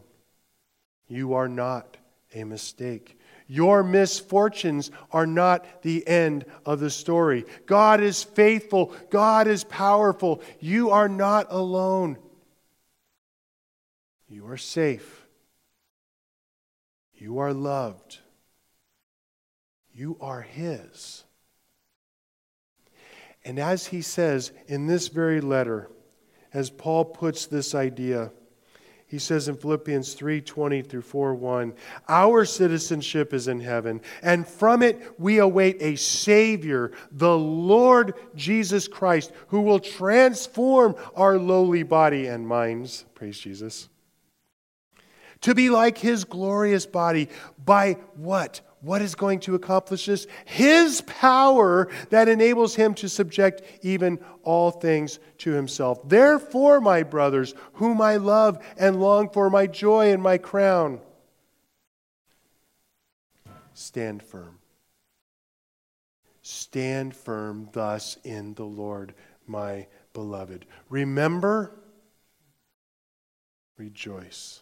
You 1.07 1.33
are 1.33 1.47
not 1.47 1.97
a 2.33 2.43
mistake. 2.43 3.19
Your 3.47 3.83
misfortunes 3.83 4.91
are 5.11 5.25
not 5.27 5.81
the 5.81 6.05
end 6.07 6.45
of 6.65 6.79
the 6.79 6.89
story. 6.89 7.45
God 7.65 8.01
is 8.01 8.23
faithful. 8.23 8.93
God 9.09 9.47
is 9.47 9.63
powerful. 9.63 10.41
You 10.59 10.89
are 10.89 11.07
not 11.07 11.47
alone. 11.49 12.17
You 14.27 14.47
are 14.47 14.57
safe. 14.57 15.25
You 17.15 17.39
are 17.39 17.53
loved. 17.53 18.19
You 19.93 20.17
are 20.19 20.41
His. 20.41 21.23
And 23.47 23.59
as 23.59 23.87
he 23.87 24.01
says 24.01 24.51
in 24.67 24.87
this 24.87 25.07
very 25.07 25.39
letter, 25.39 25.89
as 26.53 26.69
Paul 26.69 27.05
puts 27.05 27.45
this 27.45 27.73
idea, 27.73 28.31
He 29.09 29.19
says 29.19 29.47
in 29.47 29.55
Philippians 29.55 30.13
3 30.13 30.41
20 30.41 30.81
through 30.81 31.01
4 31.01 31.33
1, 31.33 31.73
Our 32.09 32.43
citizenship 32.43 33.33
is 33.33 33.47
in 33.47 33.61
heaven, 33.61 34.01
and 34.21 34.45
from 34.45 34.83
it 34.83 35.01
we 35.17 35.37
await 35.37 35.77
a 35.81 35.95
Savior, 35.95 36.91
the 37.11 37.37
Lord 37.37 38.15
Jesus 38.35 38.87
Christ, 38.89 39.31
who 39.47 39.61
will 39.61 39.79
transform 39.79 40.95
our 41.15 41.37
lowly 41.37 41.83
body 41.83 42.27
and 42.27 42.45
minds. 42.45 43.05
Praise 43.15 43.39
Jesus. 43.39 43.87
To 45.41 45.55
be 45.55 45.69
like 45.69 45.97
his 45.97 46.25
glorious 46.25 46.85
body 46.85 47.29
by 47.63 47.93
what? 48.15 48.59
What 48.87 49.01
is 49.01 49.15
going 49.15 49.41
to 49.41 49.55
accomplish 49.55 50.05
this? 50.05 50.27
His 50.45 51.01
power 51.01 51.89
that 52.09 52.29
enables 52.29 52.73
him 52.73 52.93
to 52.95 53.09
subject 53.09 53.61
even 53.81 54.17
all 54.43 54.71
things 54.71 55.19
to 55.39 55.51
himself. 55.51 56.07
Therefore, 56.07 56.79
my 56.79 57.03
brothers, 57.03 57.53
whom 57.73 58.01
I 58.01 58.15
love 58.15 58.65
and 58.77 59.01
long 59.01 59.29
for, 59.29 59.49
my 59.49 59.67
joy 59.67 60.13
and 60.13 60.23
my 60.23 60.37
crown, 60.37 61.01
stand 63.73 64.23
firm. 64.23 64.59
Stand 66.41 67.13
firm 67.13 67.67
thus 67.73 68.17
in 68.23 68.53
the 68.53 68.63
Lord, 68.63 69.13
my 69.45 69.87
beloved. 70.13 70.65
Remember, 70.89 71.73
rejoice. 73.77 74.61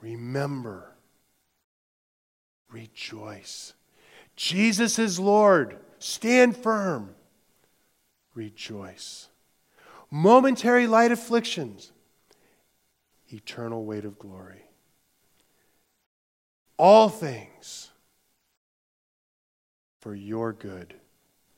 Remember 0.00 0.93
rejoice. 2.74 3.72
Jesus 4.34 4.98
is 4.98 5.20
Lord. 5.20 5.78
Stand 6.00 6.56
firm. 6.56 7.14
Rejoice. 8.34 9.28
Momentary 10.10 10.86
light 10.88 11.12
afflictions, 11.12 11.92
eternal 13.32 13.84
weight 13.84 14.04
of 14.04 14.18
glory. 14.18 14.62
All 16.76 17.08
things 17.08 17.90
for 20.00 20.14
your 20.14 20.52
good, 20.52 20.94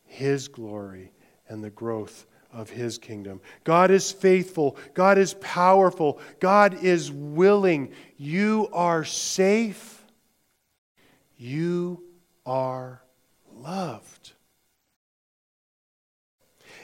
His 0.04 0.49
glory, 0.49 1.12
and 1.49 1.64
the 1.64 1.70
growth 1.70 2.26
of 2.52 2.68
His 2.68 2.99
kingdom. 2.99 3.40
God 3.64 3.90
is 3.90 4.12
faithful. 4.12 4.76
God 4.92 5.16
is 5.16 5.35
powerful. 5.35 6.20
God 6.40 6.85
is 6.85 7.11
willing. 7.11 7.92
You 8.18 8.68
are 8.73 9.04
safe 9.04 9.96
you 11.37 12.02
are 12.45 13.02
loved. 13.55 14.33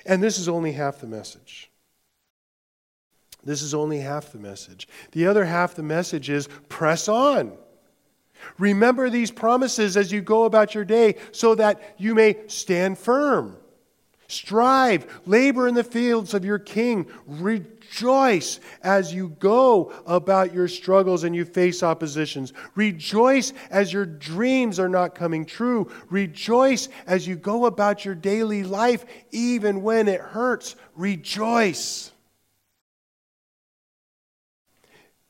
And 0.04 0.22
this 0.22 0.38
is 0.38 0.48
only 0.48 0.72
half 0.72 1.00
the 1.00 1.06
message. 1.06 1.70
This 3.44 3.62
is 3.62 3.74
only 3.74 3.98
half 3.98 4.32
the 4.32 4.38
message. 4.38 4.88
The 5.12 5.26
other 5.26 5.44
half 5.44 5.74
the 5.74 5.82
message 5.82 6.30
is 6.30 6.48
press 6.68 7.08
on. 7.08 7.52
Remember 8.58 9.10
these 9.10 9.30
promises 9.30 9.96
as 9.96 10.12
you 10.12 10.20
go 10.20 10.44
about 10.44 10.74
your 10.74 10.84
day 10.84 11.16
so 11.32 11.54
that 11.54 11.94
you 11.98 12.14
may 12.14 12.36
stand 12.48 12.98
firm. 12.98 13.56
Strive, 14.32 15.20
labor 15.26 15.68
in 15.68 15.74
the 15.74 15.84
fields 15.84 16.32
of 16.32 16.42
your 16.42 16.58
king. 16.58 17.06
Rejoice 17.26 18.60
as 18.82 19.12
you 19.12 19.28
go 19.38 19.92
about 20.06 20.54
your 20.54 20.68
struggles 20.68 21.24
and 21.24 21.36
you 21.36 21.44
face 21.44 21.82
oppositions. 21.82 22.54
Rejoice 22.74 23.52
as 23.70 23.92
your 23.92 24.06
dreams 24.06 24.80
are 24.80 24.88
not 24.88 25.14
coming 25.14 25.44
true. 25.44 25.90
Rejoice 26.08 26.88
as 27.06 27.26
you 27.26 27.36
go 27.36 27.66
about 27.66 28.06
your 28.06 28.14
daily 28.14 28.64
life, 28.64 29.04
even 29.32 29.82
when 29.82 30.08
it 30.08 30.20
hurts. 30.22 30.76
Rejoice. 30.96 32.12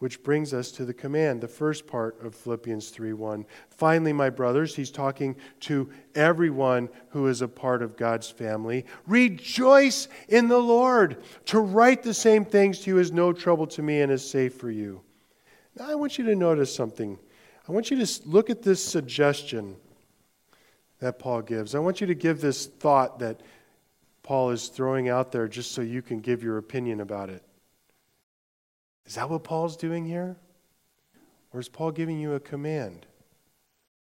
Which 0.02 0.24
brings 0.24 0.52
us 0.52 0.72
to 0.72 0.84
the 0.84 0.92
command, 0.92 1.40
the 1.40 1.46
first 1.46 1.86
part 1.86 2.20
of 2.24 2.34
Philippians 2.34 2.90
3:1. 2.90 3.46
Finally, 3.68 4.12
my 4.12 4.30
brothers, 4.30 4.74
he's 4.74 4.90
talking 4.90 5.36
to 5.60 5.88
everyone 6.16 6.88
who 7.10 7.28
is 7.28 7.40
a 7.40 7.46
part 7.46 7.82
of 7.82 7.96
God's 7.96 8.28
family. 8.28 8.84
Rejoice 9.06 10.08
in 10.26 10.48
the 10.48 10.58
Lord. 10.58 11.18
To 11.46 11.60
write 11.60 12.02
the 12.02 12.14
same 12.14 12.44
things 12.44 12.80
to 12.80 12.90
you 12.90 12.98
is 12.98 13.12
no 13.12 13.32
trouble 13.32 13.68
to 13.68 13.82
me 13.82 14.00
and 14.00 14.10
is 14.10 14.28
safe 14.28 14.54
for 14.54 14.72
you. 14.72 15.02
Now, 15.78 15.88
I 15.88 15.94
want 15.94 16.18
you 16.18 16.24
to 16.24 16.34
notice 16.34 16.74
something. 16.74 17.16
I 17.68 17.70
want 17.70 17.92
you 17.92 18.04
to 18.04 18.28
look 18.28 18.50
at 18.50 18.62
this 18.62 18.82
suggestion 18.84 19.76
that 20.98 21.20
Paul 21.20 21.42
gives. 21.42 21.76
I 21.76 21.78
want 21.78 22.00
you 22.00 22.08
to 22.08 22.14
give 22.16 22.40
this 22.40 22.66
thought 22.66 23.20
that 23.20 23.40
Paul 24.24 24.50
is 24.50 24.66
throwing 24.66 25.08
out 25.08 25.30
there 25.30 25.46
just 25.46 25.70
so 25.70 25.80
you 25.80 26.02
can 26.02 26.18
give 26.18 26.42
your 26.42 26.58
opinion 26.58 27.00
about 27.00 27.30
it. 27.30 27.44
Is 29.06 29.16
that 29.16 29.28
what 29.28 29.44
Paul's 29.44 29.76
doing 29.76 30.04
here? 30.04 30.36
Or 31.52 31.60
is 31.60 31.68
Paul 31.68 31.90
giving 31.90 32.18
you 32.18 32.34
a 32.34 32.40
command? 32.40 33.06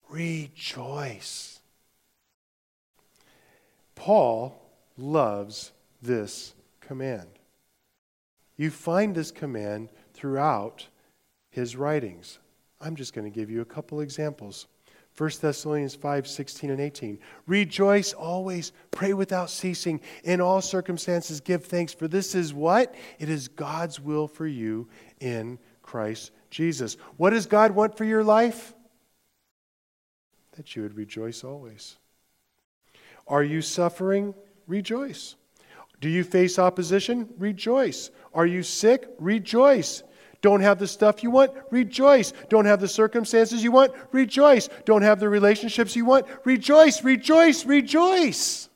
Rejoice. 0.08 1.60
Paul 3.94 4.60
loves 4.96 5.72
this 6.02 6.54
command. 6.80 7.28
You 8.56 8.70
find 8.70 9.14
this 9.14 9.30
command 9.30 9.90
throughout 10.14 10.86
his 11.50 11.76
writings. 11.76 12.38
I'm 12.80 12.96
just 12.96 13.14
going 13.14 13.30
to 13.30 13.34
give 13.34 13.50
you 13.50 13.60
a 13.60 13.66
couple 13.66 14.00
examples. 14.00 14.66
1 15.18 15.30
Thessalonians 15.40 15.96
5 15.96 16.28
16 16.28 16.70
and 16.70 16.80
18. 16.80 17.18
Rejoice 17.48 18.12
always, 18.12 18.70
pray 18.92 19.14
without 19.14 19.50
ceasing, 19.50 20.00
in 20.22 20.40
all 20.40 20.60
circumstances 20.60 21.40
give 21.40 21.64
thanks, 21.64 21.92
for 21.92 22.06
this 22.06 22.36
is 22.36 22.54
what? 22.54 22.94
It 23.18 23.28
is 23.28 23.48
God's 23.48 23.98
will 23.98 24.28
for 24.28 24.46
you 24.46 24.88
in 25.18 25.58
Christ 25.82 26.30
Jesus. 26.50 26.96
What 27.16 27.30
does 27.30 27.46
God 27.46 27.72
want 27.72 27.96
for 27.96 28.04
your 28.04 28.22
life? 28.22 28.74
That 30.56 30.76
you 30.76 30.82
would 30.82 30.96
rejoice 30.96 31.42
always. 31.42 31.96
Are 33.26 33.42
you 33.42 33.60
suffering? 33.60 34.34
Rejoice. 34.68 35.34
Do 36.00 36.08
you 36.08 36.22
face 36.22 36.60
opposition? 36.60 37.28
Rejoice. 37.38 38.10
Are 38.32 38.46
you 38.46 38.62
sick? 38.62 39.08
Rejoice. 39.18 40.04
Don't 40.40 40.60
have 40.60 40.78
the 40.78 40.86
stuff 40.86 41.22
you 41.22 41.30
want? 41.30 41.52
Rejoice. 41.70 42.32
Don't 42.48 42.66
have 42.66 42.80
the 42.80 42.88
circumstances 42.88 43.62
you 43.62 43.72
want? 43.72 43.92
Rejoice. 44.12 44.68
Don't 44.84 45.02
have 45.02 45.18
the 45.18 45.28
relationships 45.28 45.96
you 45.96 46.04
want? 46.04 46.26
Rejoice, 46.44 47.02
rejoice, 47.02 47.64
rejoice. 47.64 48.68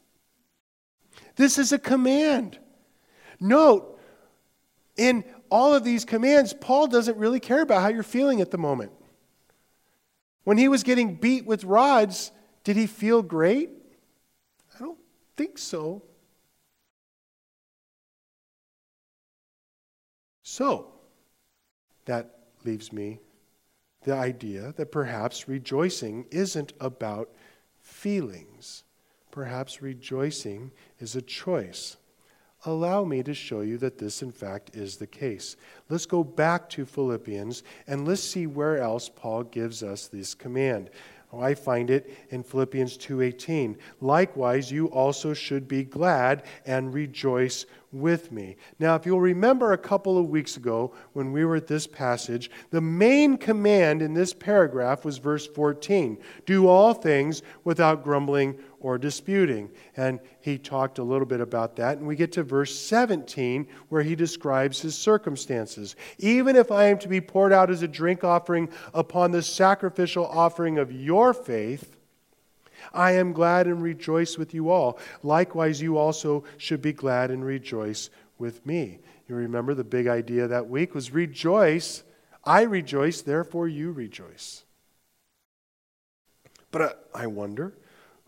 This 1.37 1.59
is 1.59 1.73
a 1.73 1.79
command. 1.79 2.59
Note, 3.39 3.99
in 4.97 5.25
all 5.51 5.75
of 5.75 5.85
these 5.85 6.05
commands, 6.05 6.53
Paul 6.53 6.89
doesn't 6.89 7.17
really 7.17 7.41
care 7.41 7.63
about 7.63 7.83
how 7.83 7.89
you're 7.89 8.03
feeling 8.03 8.41
at 8.41 8.51
the 8.51 8.59
moment. 8.59 8.93
When 10.45 10.59
he 10.59 10.69
was 10.69 10.83
getting 10.83 11.15
beat 11.15 11.47
with 11.47 11.65
rods, 11.65 12.33
did 12.65 12.77
he 12.77 12.87
feel 12.87 13.23
great? 13.23 13.71
I 14.75 14.79
don't 14.81 14.99
think 15.37 15.59
so. 15.59 16.03
So, 20.43 20.92
that 22.05 22.39
leaves 22.65 22.93
me 22.93 23.19
the 24.05 24.15
idea 24.15 24.73
that 24.77 24.91
perhaps 24.91 25.49
rejoicing 25.49 26.27
isn't 26.31 26.73
about 26.81 27.31
feelings. 27.81 28.85
Perhaps 29.31 29.81
rejoicing 29.81 30.73
is 30.99 31.17
a 31.17 31.23
choice. 31.23 31.97
Allow 32.65 33.05
me 33.05 33.23
to 33.25 33.35
show 33.35 33.61
you 33.61 33.77
that 33.79 33.99
this, 33.99 34.23
in 34.23 34.31
fact, 34.31 34.77
is 34.77 34.97
the 34.97 35.07
case. 35.07 35.57
Let's 35.89 36.07
go 36.07 36.23
back 36.23 36.69
to 36.71 36.85
Philippians 36.85 37.65
and 37.87 38.07
let's 38.07 38.23
see 38.23 38.47
where 38.47 38.79
else 38.79 39.09
Paul 39.09 39.45
gives 39.45 39.83
us 39.83 40.07
this 40.07 40.35
command. 40.35 40.91
Oh, 41.33 41.41
I 41.41 41.55
find 41.55 41.91
it 41.91 42.11
in 42.29 42.43
Philippians 42.43 42.99
2:18. 42.99 43.79
Likewise, 44.01 44.71
you 44.71 44.87
also 44.87 45.33
should 45.33 45.67
be 45.67 45.83
glad 45.83 46.45
and 46.67 46.93
rejoice 46.95 47.67
with 47.93 48.33
me. 48.33 48.57
Now, 48.79 48.95
if 48.95 49.05
you'll 49.05 49.21
remember 49.21 49.73
a 49.73 49.79
couple 49.79 50.19
of 50.19 50.31
weeks 50.31 50.57
ago 50.57 50.95
when 51.13 51.31
we 51.31 51.45
were 51.45 51.57
at 51.57 51.67
this 51.67 51.87
passage, 51.87 52.51
the 52.71 52.81
main 52.81 53.37
command 53.37 54.01
in 54.01 54.15
this 54.15 54.33
paragraph 54.33 55.05
was 55.05 55.19
verse 55.19 55.47
14 55.47 56.19
do 56.47 56.67
all 56.67 56.95
things 56.95 57.43
without 57.65 58.03
grumbling 58.03 58.59
or 58.81 58.99
disputing. 58.99 59.71
And 59.97 60.19
he 60.41 60.59
talked 60.59 60.99
a 60.99 61.03
little 61.03 61.27
bit 61.27 61.41
about 61.41 61.77
that. 61.77 61.99
And 61.99 62.07
we 62.07 62.17
get 62.17 62.33
to 62.33 62.43
verse 62.43 62.77
17 62.77 63.67
where 63.91 64.03
he 64.03 64.17
describes 64.17 64.81
his 64.81 64.97
circumstances. 64.97 65.95
Even 66.19 66.57
if 66.57 66.71
I 66.73 66.87
am 66.87 66.99
to 66.99 67.09
be 67.09 67.21
poured 67.21 67.53
out 67.53 67.71
as 67.71 67.83
a 67.83 67.89
drink 67.89 68.25
offering 68.25 68.69
upon 68.95 69.31
the 69.31 69.43
sacrificial 69.43 70.27
offering 70.27 70.79
of 70.79 70.91
your 70.91 71.33
faith, 71.33 71.97
I 72.93 73.13
am 73.13 73.33
glad 73.33 73.67
and 73.67 73.83
rejoice 73.83 74.39
with 74.39 74.55
you 74.55 74.71
all. 74.71 74.99
Likewise, 75.23 75.81
you 75.81 75.99
also 75.99 76.45
should 76.57 76.83
be 76.83 76.93
glad 76.93 77.31
and 77.31 77.45
rejoice 77.45 78.11
with 78.39 78.65
me. 78.67 78.99
You 79.29 79.37
remember 79.37 79.75
the 79.75 79.85
big 79.85 80.07
idea 80.07 80.49
that 80.49 80.69
week 80.69 80.95
was 80.95 81.13
rejoice. 81.13 82.03
I 82.45 82.63
rejoice, 82.63 83.23
therefore 83.23 83.69
you 83.69 83.93
rejoice. 83.93 84.65
But 86.71 86.83
uh, 86.83 86.93
I 87.15 87.27
wonder 87.29 87.75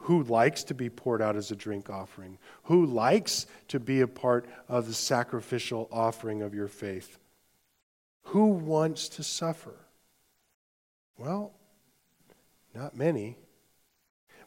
who 0.04 0.22
likes 0.22 0.64
to 0.64 0.74
be 0.74 0.90
poured 0.90 1.22
out 1.22 1.34
as 1.34 1.50
a 1.50 1.56
drink 1.56 1.88
offering? 1.88 2.36
Who 2.64 2.84
likes 2.84 3.46
to 3.68 3.80
be 3.80 4.02
a 4.02 4.06
part 4.06 4.46
of 4.68 4.86
the 4.86 4.92
sacrificial 4.92 5.88
offering 5.90 6.42
of 6.42 6.54
your 6.54 6.68
faith? 6.68 7.18
Who 8.24 8.48
wants 8.48 9.08
to 9.10 9.22
suffer? 9.22 9.74
Well, 11.16 11.54
not 12.74 12.94
many. 12.94 13.38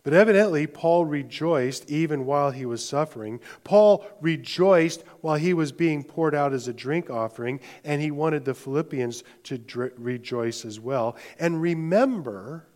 But 0.08 0.14
evidently, 0.14 0.68
Paul 0.68 1.04
rejoiced 1.04 1.92
even 1.92 2.26
while 2.26 2.52
he 2.52 2.66
was 2.66 2.82
suffering. 2.82 3.42
Paul 3.66 4.06
rejoiced 4.22 5.04
while 5.20 5.36
he 5.36 5.54
was 5.54 5.74
being 5.74 6.02
poured 6.02 6.34
out 6.34 6.54
as 6.54 6.70
a 6.70 6.74
drink 6.74 7.10
offering, 7.10 7.60
and 7.84 8.02
he 8.02 8.10
wanted 8.10 8.46
the 8.46 8.54
Philippians 8.54 9.26
to 9.44 9.92
rejoice 9.98 10.64
as 10.64 10.80
well. 10.80 11.18
And 11.40 11.62
remember, 11.62 12.70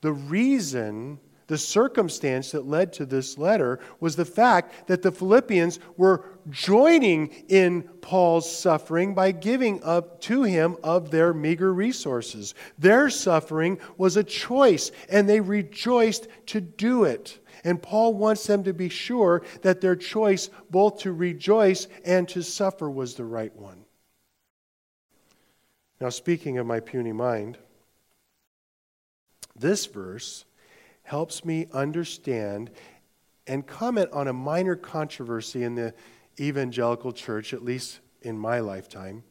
the 0.00 0.12
reason 0.12 1.18
the 1.50 1.58
circumstance 1.58 2.52
that 2.52 2.68
led 2.68 2.92
to 2.92 3.04
this 3.04 3.36
letter 3.36 3.80
was 3.98 4.14
the 4.14 4.24
fact 4.24 4.86
that 4.86 5.02
the 5.02 5.10
Philippians 5.10 5.80
were 5.96 6.24
joining 6.48 7.26
in 7.48 7.82
Paul's 8.02 8.48
suffering 8.48 9.14
by 9.14 9.32
giving 9.32 9.82
up 9.82 10.20
to 10.20 10.44
him 10.44 10.76
of 10.84 11.10
their 11.10 11.34
meager 11.34 11.74
resources. 11.74 12.54
Their 12.78 13.10
suffering 13.10 13.80
was 13.96 14.16
a 14.16 14.22
choice, 14.22 14.92
and 15.08 15.28
they 15.28 15.40
rejoiced 15.40 16.28
to 16.46 16.60
do 16.60 17.02
it. 17.02 17.40
And 17.64 17.82
Paul 17.82 18.14
wants 18.14 18.46
them 18.46 18.62
to 18.62 18.72
be 18.72 18.88
sure 18.88 19.42
that 19.62 19.80
their 19.80 19.96
choice, 19.96 20.50
both 20.70 21.00
to 21.00 21.12
rejoice 21.12 21.88
and 22.04 22.28
to 22.28 22.44
suffer, 22.44 22.88
was 22.88 23.16
the 23.16 23.24
right 23.24 23.54
one. 23.56 23.84
Now, 26.00 26.10
speaking 26.10 26.58
of 26.58 26.66
my 26.66 26.78
puny 26.78 27.12
mind, 27.12 27.58
this 29.56 29.86
verse 29.86 30.44
helps 31.10 31.44
me 31.44 31.66
understand 31.72 32.70
and 33.48 33.66
comment 33.66 34.08
on 34.12 34.28
a 34.28 34.32
minor 34.32 34.76
controversy 34.76 35.64
in 35.64 35.74
the 35.74 35.92
evangelical 36.38 37.10
church, 37.10 37.52
at 37.52 37.64
least 37.64 37.98
in 38.22 38.38
my 38.38 38.60
lifetime. 38.60 39.24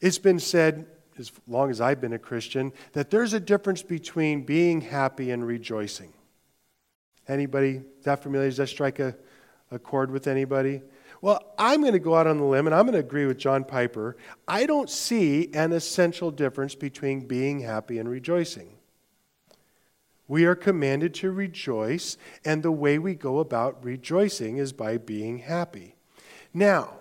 It's 0.00 0.18
been 0.18 0.40
said, 0.40 0.86
as 1.16 1.30
long 1.46 1.70
as 1.70 1.80
I've 1.80 2.00
been 2.00 2.14
a 2.14 2.18
Christian, 2.18 2.72
that 2.94 3.10
there's 3.10 3.32
a 3.32 3.38
difference 3.38 3.80
between 3.80 4.42
being 4.42 4.80
happy 4.80 5.30
and 5.30 5.46
rejoicing. 5.46 6.12
Anybody, 7.28 7.82
that 8.02 8.20
familiar? 8.20 8.48
Does 8.48 8.56
that 8.56 8.66
strike 8.66 8.98
a, 8.98 9.14
a 9.70 9.78
chord 9.78 10.10
with 10.10 10.26
anybody? 10.26 10.82
Well, 11.22 11.54
I'm 11.56 11.80
going 11.80 11.92
to 11.92 12.00
go 12.00 12.16
out 12.16 12.26
on 12.26 12.38
the 12.38 12.44
limb 12.44 12.66
and 12.66 12.74
I'm 12.74 12.86
going 12.86 12.94
to 12.94 13.06
agree 13.06 13.26
with 13.26 13.38
John 13.38 13.62
Piper. 13.62 14.16
I 14.48 14.66
don't 14.66 14.90
see 14.90 15.48
an 15.54 15.70
essential 15.70 16.32
difference 16.32 16.74
between 16.74 17.28
being 17.28 17.60
happy 17.60 18.00
and 18.00 18.08
rejoicing. 18.08 18.77
We 20.28 20.44
are 20.44 20.54
commanded 20.54 21.14
to 21.14 21.32
rejoice, 21.32 22.18
and 22.44 22.62
the 22.62 22.70
way 22.70 22.98
we 22.98 23.14
go 23.14 23.38
about 23.38 23.82
rejoicing 23.82 24.58
is 24.58 24.72
by 24.72 24.98
being 24.98 25.38
happy. 25.38 25.96
Now, 26.52 26.98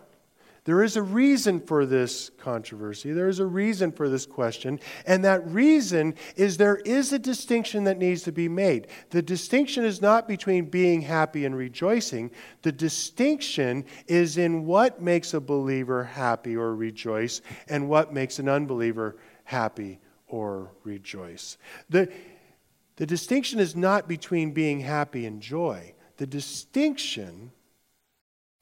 there 0.67 0.83
is 0.83 0.97
a 0.97 1.01
reason 1.01 1.61
for 1.61 1.85
this 1.85 2.29
controversy. 2.37 3.13
There 3.13 3.29
is 3.29 3.39
a 3.39 3.45
reason 3.45 3.89
for 3.93 4.09
this 4.09 4.25
question. 4.25 4.81
And 5.05 5.23
that 5.23 5.47
reason 5.47 6.15
is 6.35 6.57
there 6.57 6.75
is 6.75 7.13
a 7.13 7.19
distinction 7.19 7.85
that 7.85 7.97
needs 7.97 8.23
to 8.23 8.33
be 8.33 8.49
made. 8.49 8.87
The 9.11 9.21
distinction 9.21 9.85
is 9.85 10.01
not 10.01 10.27
between 10.27 10.65
being 10.65 11.01
happy 11.01 11.45
and 11.45 11.55
rejoicing. 11.55 12.31
The 12.63 12.73
distinction 12.73 13.85
is 14.07 14.37
in 14.37 14.65
what 14.65 15.01
makes 15.01 15.33
a 15.33 15.39
believer 15.39 16.03
happy 16.03 16.57
or 16.57 16.75
rejoice 16.75 17.41
and 17.69 17.87
what 17.87 18.13
makes 18.13 18.37
an 18.37 18.49
unbeliever 18.49 19.15
happy 19.45 20.01
or 20.27 20.71
rejoice. 20.83 21.57
The, 21.89 22.11
the 22.97 23.05
distinction 23.05 23.59
is 23.59 23.75
not 23.75 24.07
between 24.07 24.51
being 24.51 24.79
happy 24.79 25.25
and 25.25 25.41
joy. 25.41 25.93
The 26.17 26.27
distinction 26.27 27.51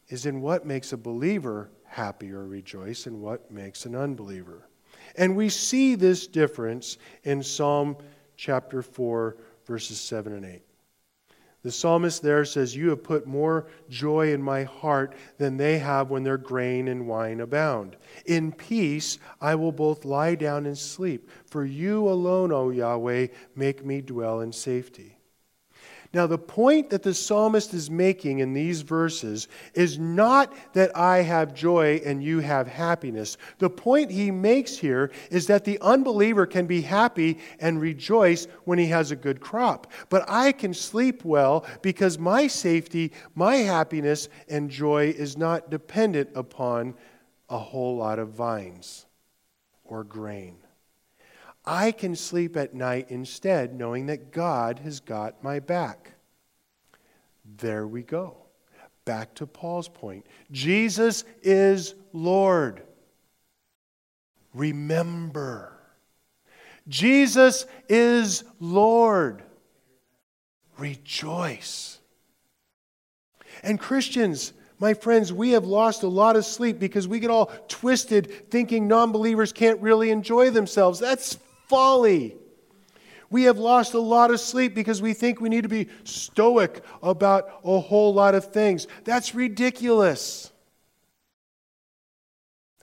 is 0.09 0.25
in 0.25 0.41
what 0.41 0.65
makes 0.65 0.93
a 0.93 0.97
believer 0.97 1.71
happy 1.85 2.31
or 2.31 2.45
rejoice 2.45 3.07
and 3.07 3.21
what 3.21 3.49
makes 3.49 3.85
an 3.85 3.95
unbeliever. 3.95 4.67
And 5.15 5.35
we 5.35 5.47
see 5.49 5.95
this 5.95 6.27
difference 6.27 6.97
in 7.23 7.41
Psalm 7.41 7.95
chapter 8.35 8.81
4, 8.81 9.37
verses 9.65 9.99
7 10.01 10.33
and 10.33 10.45
8. 10.45 10.61
The 11.65 11.71
psalmist 11.71 12.21
there 12.21 12.45
says, 12.45 12.75
You 12.75 12.91
have 12.91 13.01
put 13.01 13.25
more 13.25 13.65
joy 13.89 14.31
in 14.31 14.39
my 14.39 14.65
heart 14.65 15.15
than 15.39 15.57
they 15.57 15.79
have 15.79 16.11
when 16.11 16.21
their 16.21 16.37
grain 16.37 16.87
and 16.87 17.07
wine 17.07 17.39
abound. 17.39 17.95
In 18.27 18.51
peace 18.51 19.17
I 19.41 19.55
will 19.55 19.71
both 19.71 20.05
lie 20.05 20.35
down 20.35 20.67
and 20.67 20.77
sleep, 20.77 21.27
for 21.47 21.65
you 21.65 22.07
alone, 22.07 22.51
O 22.51 22.69
Yahweh, 22.69 23.29
make 23.55 23.83
me 23.83 24.01
dwell 24.01 24.41
in 24.41 24.51
safety. 24.51 25.17
Now, 26.15 26.27
the 26.27 26.37
point 26.37 26.91
that 26.91 27.03
the 27.03 27.13
psalmist 27.13 27.73
is 27.73 27.91
making 27.91 28.39
in 28.39 28.53
these 28.53 28.83
verses 28.83 29.49
is 29.73 29.99
not 29.99 30.53
that 30.71 30.95
I 30.95 31.17
have 31.17 31.53
joy 31.53 32.01
and 32.05 32.23
you 32.23 32.39
have 32.39 32.69
happiness. 32.69 33.35
The 33.57 33.69
point 33.69 34.09
he 34.09 34.31
makes 34.31 34.77
here 34.77 35.11
is 35.29 35.45
that 35.47 35.65
the 35.65 35.77
unbeliever 35.81 36.45
can 36.45 36.67
be 36.67 36.79
happy 36.79 37.39
and 37.59 37.81
rejoice 37.81 38.47
when 38.63 38.79
he 38.79 38.85
has 38.85 39.11
a 39.11 39.17
good 39.17 39.41
crop. 39.41 39.91
But 40.07 40.23
I 40.29 40.53
can 40.53 40.73
sleep 40.73 41.25
well 41.25 41.65
because 41.81 42.17
my 42.17 42.47
safety, 42.47 43.11
my 43.35 43.57
happiness, 43.57 44.29
and 44.47 44.69
joy 44.69 45.13
is 45.17 45.37
not 45.37 45.69
dependent 45.69 46.29
upon 46.33 46.95
a 47.49 47.59
whole 47.59 47.97
lot 47.97 48.19
of 48.19 48.29
vines 48.29 49.05
or 49.83 50.05
grain. 50.05 50.55
I 51.67 51.91
can 51.91 52.15
sleep 52.15 52.55
at 52.57 52.73
night 52.73 53.07
instead, 53.09 53.73
knowing 53.73 54.05
that 54.07 54.31
God 54.31 54.79
has 54.79 54.99
got 54.99 55.43
my 55.43 55.59
back. 55.59 56.11
There 57.57 57.87
we 57.87 58.03
go. 58.03 58.37
Back 59.05 59.35
to 59.35 59.47
Paul's 59.47 59.87
point 59.87 60.25
Jesus 60.51 61.23
is 61.43 61.95
Lord. 62.13 62.81
Remember. 64.53 65.73
Jesus 66.87 67.65
is 67.89 68.43
Lord. 68.59 69.43
Rejoice. 70.77 71.99
And 73.63 73.79
Christians, 73.79 74.53
my 74.79 74.93
friends, 74.93 75.33
we 75.33 75.51
have 75.51 75.65
lost 75.65 76.03
a 76.03 76.07
lot 76.07 76.35
of 76.35 76.45
sleep 76.45 76.79
because 76.79 77.07
we 77.07 77.19
get 77.19 77.29
all 77.29 77.47
twisted 77.67 78.51
thinking 78.51 78.87
non 78.87 79.11
believers 79.11 79.51
can't 79.51 79.79
really 79.81 80.11
enjoy 80.11 80.51
themselves. 80.51 80.99
That's 80.99 81.37
folly. 81.67 82.35
We 83.29 83.43
have 83.43 83.57
lost 83.57 83.93
a 83.93 83.99
lot 83.99 84.31
of 84.31 84.39
sleep 84.39 84.75
because 84.75 85.01
we 85.01 85.13
think 85.13 85.41
we 85.41 85.49
need 85.49 85.63
to 85.63 85.69
be 85.69 85.89
stoic 86.03 86.83
about 87.01 87.59
a 87.63 87.79
whole 87.79 88.13
lot 88.13 88.35
of 88.35 88.45
things. 88.53 88.87
That's 89.03 89.33
ridiculous. 89.33 90.51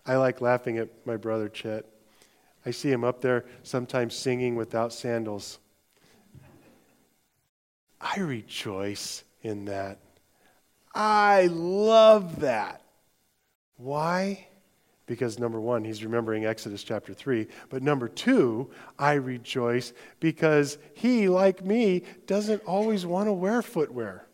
I 0.04 0.16
like 0.16 0.40
laughing 0.40 0.78
at 0.78 0.88
my 1.06 1.16
brother 1.16 1.48
Chet. 1.48 1.86
I 2.66 2.70
see 2.70 2.90
him 2.90 3.04
up 3.04 3.20
there 3.20 3.44
sometimes 3.62 4.14
singing 4.14 4.56
without 4.56 4.92
sandals. 4.92 5.58
I 8.00 8.18
rejoice 8.18 9.22
in 9.42 9.66
that. 9.66 9.98
I 10.94 11.48
love 11.50 12.40
that. 12.40 12.82
Why? 13.76 14.46
Because 15.12 15.38
number 15.38 15.60
one, 15.60 15.84
he's 15.84 16.02
remembering 16.02 16.46
Exodus 16.46 16.82
chapter 16.82 17.12
3. 17.12 17.46
But 17.68 17.82
number 17.82 18.08
two, 18.08 18.70
I 18.98 19.12
rejoice 19.12 19.92
because 20.20 20.78
he, 20.94 21.28
like 21.28 21.62
me, 21.62 22.04
doesn't 22.26 22.62
always 22.64 23.04
want 23.04 23.28
to 23.28 23.32
wear 23.34 23.60
footwear. 23.60 24.26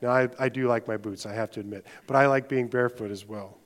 Now, 0.00 0.10
I, 0.10 0.28
I 0.38 0.48
do 0.48 0.68
like 0.68 0.86
my 0.86 0.96
boots, 0.96 1.26
I 1.26 1.32
have 1.32 1.50
to 1.50 1.60
admit, 1.60 1.84
but 2.06 2.14
I 2.14 2.28
like 2.28 2.48
being 2.48 2.68
barefoot 2.68 3.10
as 3.10 3.26
well. 3.26 3.58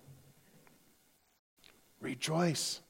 Rejoice. 2.00 2.80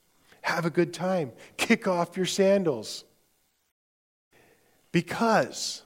Have 0.43 0.65
a 0.65 0.71
good 0.71 0.95
time. 0.95 1.33
Kick 1.57 1.89
off 1.89 2.17
your 2.17 2.27
sandals. 2.27 3.03
Because 4.93 5.83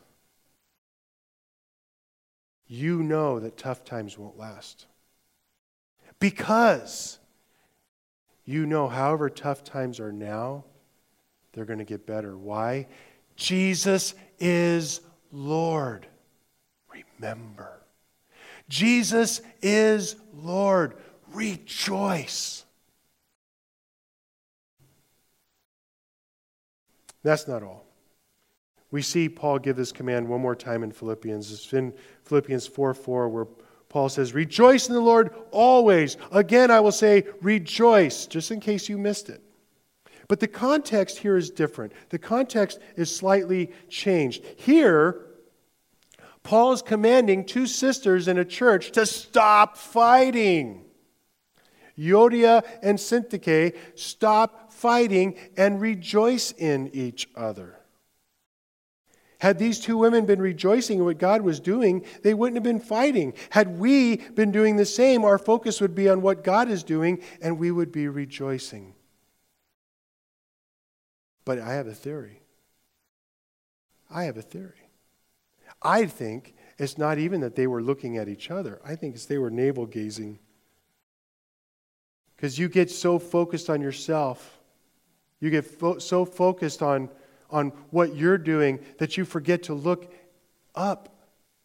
you 2.66 3.02
know 3.02 3.40
that 3.40 3.56
tough 3.56 3.86
times 3.86 4.18
won't 4.18 4.36
last. 4.36 4.84
Because 6.20 7.18
you 8.48 8.64
know, 8.64 8.88
however 8.88 9.28
tough 9.28 9.62
times 9.62 10.00
are 10.00 10.10
now, 10.10 10.64
they're 11.52 11.66
going 11.66 11.80
to 11.80 11.84
get 11.84 12.06
better. 12.06 12.34
Why? 12.34 12.86
Jesus 13.36 14.14
is 14.40 15.02
Lord. 15.30 16.06
Remember. 16.90 17.82
Jesus 18.66 19.42
is 19.60 20.16
Lord. 20.34 20.94
Rejoice. 21.34 22.64
That's 27.22 27.46
not 27.46 27.62
all. 27.62 27.84
We 28.90 29.02
see 29.02 29.28
Paul 29.28 29.58
give 29.58 29.76
this 29.76 29.92
command 29.92 30.26
one 30.26 30.40
more 30.40 30.56
time 30.56 30.82
in 30.82 30.90
Philippians. 30.90 31.52
It's 31.52 31.70
in 31.74 31.92
Philippians 32.24 32.66
4 32.66 32.94
4, 32.94 33.28
where 33.28 33.46
Paul 33.88 34.08
says, 34.08 34.34
Rejoice 34.34 34.88
in 34.88 34.94
the 34.94 35.00
Lord 35.00 35.34
always. 35.50 36.16
Again, 36.30 36.70
I 36.70 36.80
will 36.80 36.92
say, 36.92 37.24
rejoice, 37.40 38.26
just 38.26 38.50
in 38.50 38.60
case 38.60 38.88
you 38.88 38.98
missed 38.98 39.28
it. 39.28 39.42
But 40.28 40.40
the 40.40 40.48
context 40.48 41.18
here 41.18 41.38
is 41.38 41.50
different. 41.50 41.92
The 42.10 42.18
context 42.18 42.80
is 42.96 43.14
slightly 43.14 43.72
changed. 43.88 44.44
Here, 44.56 45.24
Paul 46.42 46.72
is 46.72 46.82
commanding 46.82 47.44
two 47.44 47.66
sisters 47.66 48.28
in 48.28 48.38
a 48.38 48.44
church 48.44 48.92
to 48.92 49.06
stop 49.06 49.76
fighting. 49.76 50.84
Euodia 51.98 52.62
and 52.82 52.98
Syntyche, 52.98 53.76
stop 53.96 54.72
fighting 54.72 55.36
and 55.56 55.80
rejoice 55.80 56.52
in 56.52 56.90
each 56.94 57.28
other. 57.34 57.77
Had 59.38 59.58
these 59.58 59.78
two 59.78 59.96
women 59.96 60.26
been 60.26 60.42
rejoicing 60.42 60.98
in 60.98 61.04
what 61.04 61.18
God 61.18 61.42
was 61.42 61.60
doing, 61.60 62.04
they 62.22 62.34
wouldn't 62.34 62.56
have 62.56 62.64
been 62.64 62.80
fighting. 62.80 63.34
Had 63.50 63.78
we 63.78 64.16
been 64.16 64.50
doing 64.50 64.76
the 64.76 64.84
same, 64.84 65.24
our 65.24 65.38
focus 65.38 65.80
would 65.80 65.94
be 65.94 66.08
on 66.08 66.22
what 66.22 66.42
God 66.42 66.68
is 66.68 66.82
doing 66.82 67.22
and 67.40 67.58
we 67.58 67.70
would 67.70 67.92
be 67.92 68.08
rejoicing. 68.08 68.94
But 71.44 71.60
I 71.60 71.74
have 71.74 71.86
a 71.86 71.94
theory. 71.94 72.42
I 74.10 74.24
have 74.24 74.36
a 74.36 74.42
theory. 74.42 74.90
I 75.82 76.06
think 76.06 76.54
it's 76.76 76.98
not 76.98 77.18
even 77.18 77.40
that 77.42 77.54
they 77.54 77.66
were 77.66 77.82
looking 77.82 78.16
at 78.16 78.28
each 78.28 78.50
other, 78.50 78.80
I 78.84 78.96
think 78.96 79.14
it's 79.14 79.26
they 79.26 79.38
were 79.38 79.50
navel 79.50 79.86
gazing. 79.86 80.40
Because 82.34 82.58
you 82.58 82.68
get 82.68 82.90
so 82.90 83.18
focused 83.18 83.70
on 83.70 83.80
yourself, 83.80 84.60
you 85.40 85.50
get 85.50 85.64
fo- 85.64 85.98
so 85.98 86.24
focused 86.24 86.82
on 86.82 87.08
on 87.50 87.68
what 87.90 88.14
you're 88.14 88.38
doing 88.38 88.78
that 88.98 89.16
you 89.16 89.24
forget 89.24 89.64
to 89.64 89.74
look 89.74 90.12
up 90.74 91.08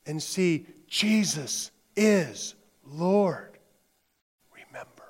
and 0.06 0.22
see 0.22 0.66
Jesus 0.88 1.72
is 1.96 2.56
Lord. 2.86 3.58
Remember. 4.54 5.04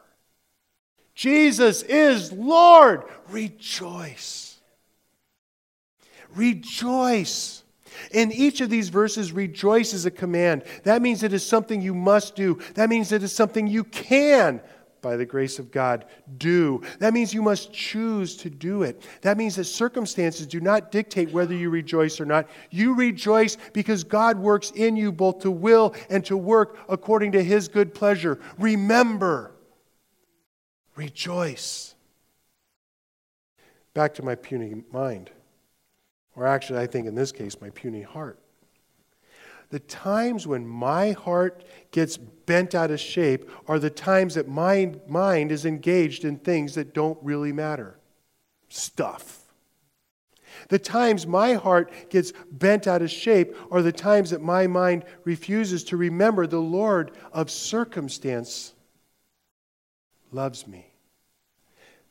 Jesus 1.15 1.83
is 1.83 2.31
Lord. 2.31 3.03
Rejoice. 3.29 4.59
Rejoice. 6.35 7.63
In 8.11 8.31
each 8.31 8.59
of 8.61 8.69
these 8.69 8.89
verses, 8.89 9.31
rejoice 9.31 9.93
is 9.93 10.05
a 10.05 10.11
command. 10.11 10.63
That 10.83 11.01
means 11.01 11.21
it 11.21 11.33
is 11.33 11.45
something 11.45 11.81
you 11.81 11.93
must 11.93 12.35
do. 12.35 12.59
That 12.73 12.89
means 12.89 13.11
it 13.11 13.23
is 13.23 13.31
something 13.31 13.67
you 13.67 13.83
can 13.83 14.61
by 15.03 15.15
the 15.15 15.25
grace 15.25 15.59
of 15.59 15.69
God, 15.69 16.05
do. 16.39 16.81
That 16.97 17.13
means 17.13 17.31
you 17.31 17.43
must 17.43 17.71
choose 17.71 18.35
to 18.37 18.49
do 18.49 18.81
it. 18.81 19.03
That 19.21 19.37
means 19.37 19.57
that 19.57 19.65
circumstances 19.65 20.47
do 20.47 20.59
not 20.59 20.91
dictate 20.91 21.31
whether 21.31 21.53
you 21.53 21.69
rejoice 21.69 22.19
or 22.19 22.25
not. 22.25 22.49
You 22.71 22.95
rejoice 22.95 23.57
because 23.73 24.03
God 24.03 24.39
works 24.39 24.71
in 24.71 24.95
you 24.95 25.11
both 25.11 25.41
to 25.41 25.51
will 25.51 25.93
and 26.09 26.25
to 26.25 26.35
work 26.35 26.79
according 26.89 27.33
to 27.33 27.43
his 27.43 27.67
good 27.67 27.93
pleasure. 27.93 28.39
Remember, 28.57 29.51
rejoice. 30.95 31.93
Back 33.93 34.15
to 34.15 34.23
my 34.23 34.33
puny 34.33 34.81
mind, 34.91 35.29
or 36.35 36.47
actually, 36.47 36.79
I 36.79 36.87
think 36.87 37.05
in 37.05 37.13
this 37.13 37.31
case, 37.31 37.61
my 37.61 37.69
puny 37.69 38.01
heart. 38.01 38.39
The 39.73 39.79
times 39.79 40.45
when 40.45 40.67
my 40.67 41.13
heart 41.13 41.63
gets 41.89 42.15
bent 42.15 42.75
out 42.75 42.91
of 42.91 42.99
shape 42.99 43.49
are 43.67 43.79
the 43.79 43.89
times 43.89 44.35
that 44.35 44.47
my 44.47 44.93
mind 45.07 45.51
is 45.51 45.65
engaged 45.65 46.25
in 46.25 46.37
things 46.37 46.75
that 46.75 46.93
don't 46.93 47.17
really 47.23 47.51
matter 47.51 47.97
stuff. 48.69 49.51
The 50.69 50.77
times 50.77 51.25
my 51.25 51.53
heart 51.53 51.91
gets 52.11 52.33
bent 52.51 52.85
out 52.85 53.01
of 53.01 53.09
shape 53.09 53.55
are 53.71 53.81
the 53.81 53.91
times 53.91 54.29
that 54.29 54.43
my 54.43 54.67
mind 54.67 55.05
refuses 55.23 55.83
to 55.85 55.97
remember 55.97 56.45
the 56.45 56.59
Lord 56.59 57.17
of 57.31 57.49
circumstance 57.49 58.75
loves 60.31 60.67
me. 60.67 60.85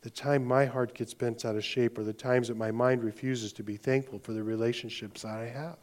The 0.00 0.10
time 0.10 0.44
my 0.44 0.64
heart 0.64 0.94
gets 0.94 1.14
bent 1.14 1.44
out 1.44 1.54
of 1.54 1.64
shape 1.64 1.96
are 1.96 2.02
the 2.02 2.12
times 2.12 2.48
that 2.48 2.56
my 2.56 2.72
mind 2.72 3.04
refuses 3.04 3.52
to 3.52 3.62
be 3.62 3.76
thankful 3.76 4.18
for 4.18 4.32
the 4.32 4.42
relationships 4.42 5.22
that 5.22 5.38
I 5.38 5.46
have. 5.46 5.78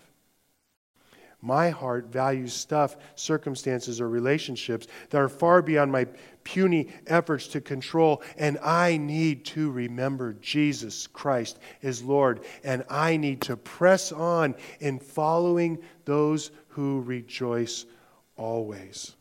My 1.42 1.70
heart 1.70 2.08
values 2.08 2.54
stuff, 2.54 2.98
circumstances, 3.16 4.02
or 4.02 4.10
relationships 4.10 4.88
that 5.10 5.22
are 5.22 5.30
far 5.30 5.62
beyond 5.62 5.92
my 5.92 6.06
puny 6.44 6.90
efforts 7.08 7.48
to 7.50 7.62
control. 7.62 8.22
And 8.38 8.58
I 8.60 8.98
need 8.98 9.46
to 9.46 9.72
remember 9.72 10.34
Jesus 10.34 11.08
Christ 11.08 11.60
is 11.82 12.04
Lord. 12.04 12.42
And 12.64 12.84
I 12.90 13.16
need 13.16 13.42
to 13.44 13.56
press 13.56 14.12
on 14.12 14.56
in 14.82 15.00
following 15.00 15.80
those 16.04 16.52
who 16.68 17.02
rejoice 17.02 17.86
always. 18.36 19.16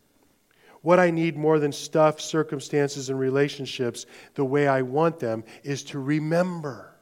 What 0.83 0.99
I 0.99 1.11
need 1.11 1.37
more 1.37 1.59
than 1.59 1.73
stuff, 1.73 2.21
circumstances, 2.21 3.11
and 3.11 3.19
relationships 3.19 4.07
the 4.35 4.45
way 4.45 4.67
I 4.67 4.83
want 4.83 5.19
them 5.19 5.45
is 5.63 5.85
to 5.85 5.99
remember. 5.99 6.98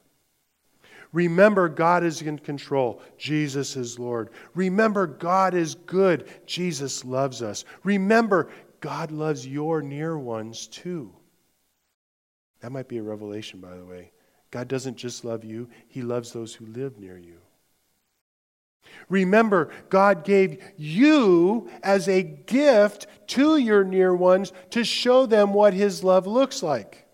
Remember, 1.13 1.69
God 1.69 2.05
is 2.05 2.23
in 2.23 2.39
control. 2.39 3.01
Jesus 3.17 3.77
is 3.77 3.99
Lord. 3.99 4.31
Remember, 4.55 5.07
God 5.07 5.55
is 5.55 5.75
good. 5.75 6.29
Jesus 6.47 7.05
loves 7.05 7.43
us. 7.43 7.65
Remember, 7.85 8.49
God 8.81 9.11
loves 9.11 9.47
your 9.47 9.83
near 9.83 10.19
ones 10.19 10.67
too. 10.67 11.13
That 12.61 12.73
might 12.73 12.89
be 12.89 12.99
a 12.99 13.03
revelation, 13.03 13.61
by 13.61 13.77
the 13.77 13.85
way. 13.85 14.13
God 14.51 14.69
doesn't 14.69 14.97
just 14.97 15.25
love 15.25 15.45
you, 15.45 15.69
He 15.89 16.03
loves 16.03 16.33
those 16.33 16.55
who 16.55 16.67
live 16.67 16.99
near 16.99 17.19
you. 17.19 17.39
Remember, 19.09 19.71
God 19.89 20.25
gave 20.25 20.63
you 20.77 21.69
as 21.83 22.09
a 22.09 22.23
gift 22.23 23.07
to 23.29 23.57
your 23.57 23.85
near 23.85 24.15
ones 24.15 24.53
to 24.71 24.85
show 24.85 25.27
them 25.27 25.53
what 25.53 25.75
His 25.75 26.05
love 26.05 26.27
looks 26.27 26.63
like. 26.63 27.06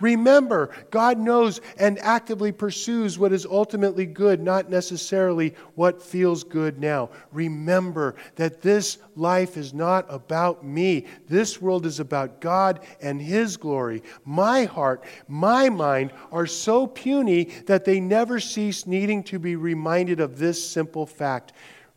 Remember, 0.00 0.70
God 0.90 1.18
knows 1.18 1.60
and 1.78 1.98
actively 1.98 2.52
pursues 2.52 3.18
what 3.18 3.32
is 3.32 3.46
ultimately 3.46 4.06
good, 4.06 4.40
not 4.40 4.70
necessarily 4.70 5.54
what 5.74 6.02
feels 6.02 6.42
good 6.42 6.80
now. 6.80 7.10
Remember 7.32 8.14
that 8.36 8.62
this 8.62 8.98
life 9.16 9.56
is 9.56 9.74
not 9.74 10.06
about 10.08 10.64
me. 10.64 11.06
This 11.28 11.60
world 11.60 11.86
is 11.86 12.00
about 12.00 12.40
God 12.40 12.80
and 13.00 13.20
His 13.20 13.56
glory. 13.56 14.02
My 14.24 14.64
heart, 14.64 15.04
my 15.28 15.68
mind 15.68 16.12
are 16.32 16.46
so 16.46 16.86
puny 16.86 17.44
that 17.66 17.84
they 17.84 18.00
never 18.00 18.40
cease 18.40 18.86
needing 18.86 19.22
to 19.24 19.38
be 19.38 19.56
reminded 19.56 20.20
of 20.20 20.38
this 20.38 20.66
simple 20.66 21.06
fact 21.06 21.52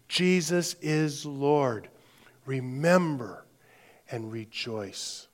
Jesus 0.07 0.75
is 0.81 1.25
Lord. 1.25 1.89
Remember 2.45 3.45
and 4.11 4.31
rejoice. 4.31 5.27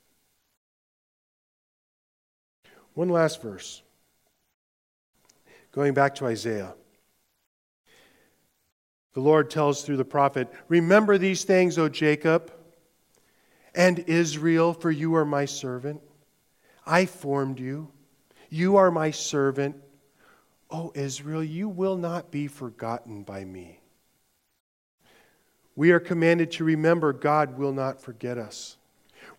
One 3.00 3.08
last 3.08 3.40
verse. 3.40 3.80
Going 5.72 5.94
back 5.94 6.16
to 6.16 6.26
Isaiah. 6.26 6.74
The 9.14 9.20
Lord 9.20 9.48
tells 9.48 9.82
through 9.82 9.96
the 9.96 10.04
prophet, 10.04 10.48
Remember 10.68 11.16
these 11.16 11.44
things, 11.44 11.78
O 11.78 11.88
Jacob 11.88 12.52
and 13.74 14.00
Israel, 14.00 14.74
for 14.74 14.90
you 14.90 15.14
are 15.14 15.24
my 15.24 15.46
servant. 15.46 16.02
I 16.86 17.06
formed 17.06 17.58
you. 17.58 17.90
You 18.50 18.76
are 18.76 18.90
my 18.90 19.12
servant. 19.12 19.76
O 20.70 20.92
Israel, 20.94 21.42
you 21.42 21.70
will 21.70 21.96
not 21.96 22.30
be 22.30 22.48
forgotten 22.48 23.22
by 23.22 23.46
me. 23.46 23.80
We 25.74 25.92
are 25.92 26.00
commanded 26.00 26.50
to 26.50 26.64
remember 26.64 27.14
God 27.14 27.56
will 27.56 27.72
not 27.72 28.02
forget 28.02 28.36
us. 28.36 28.76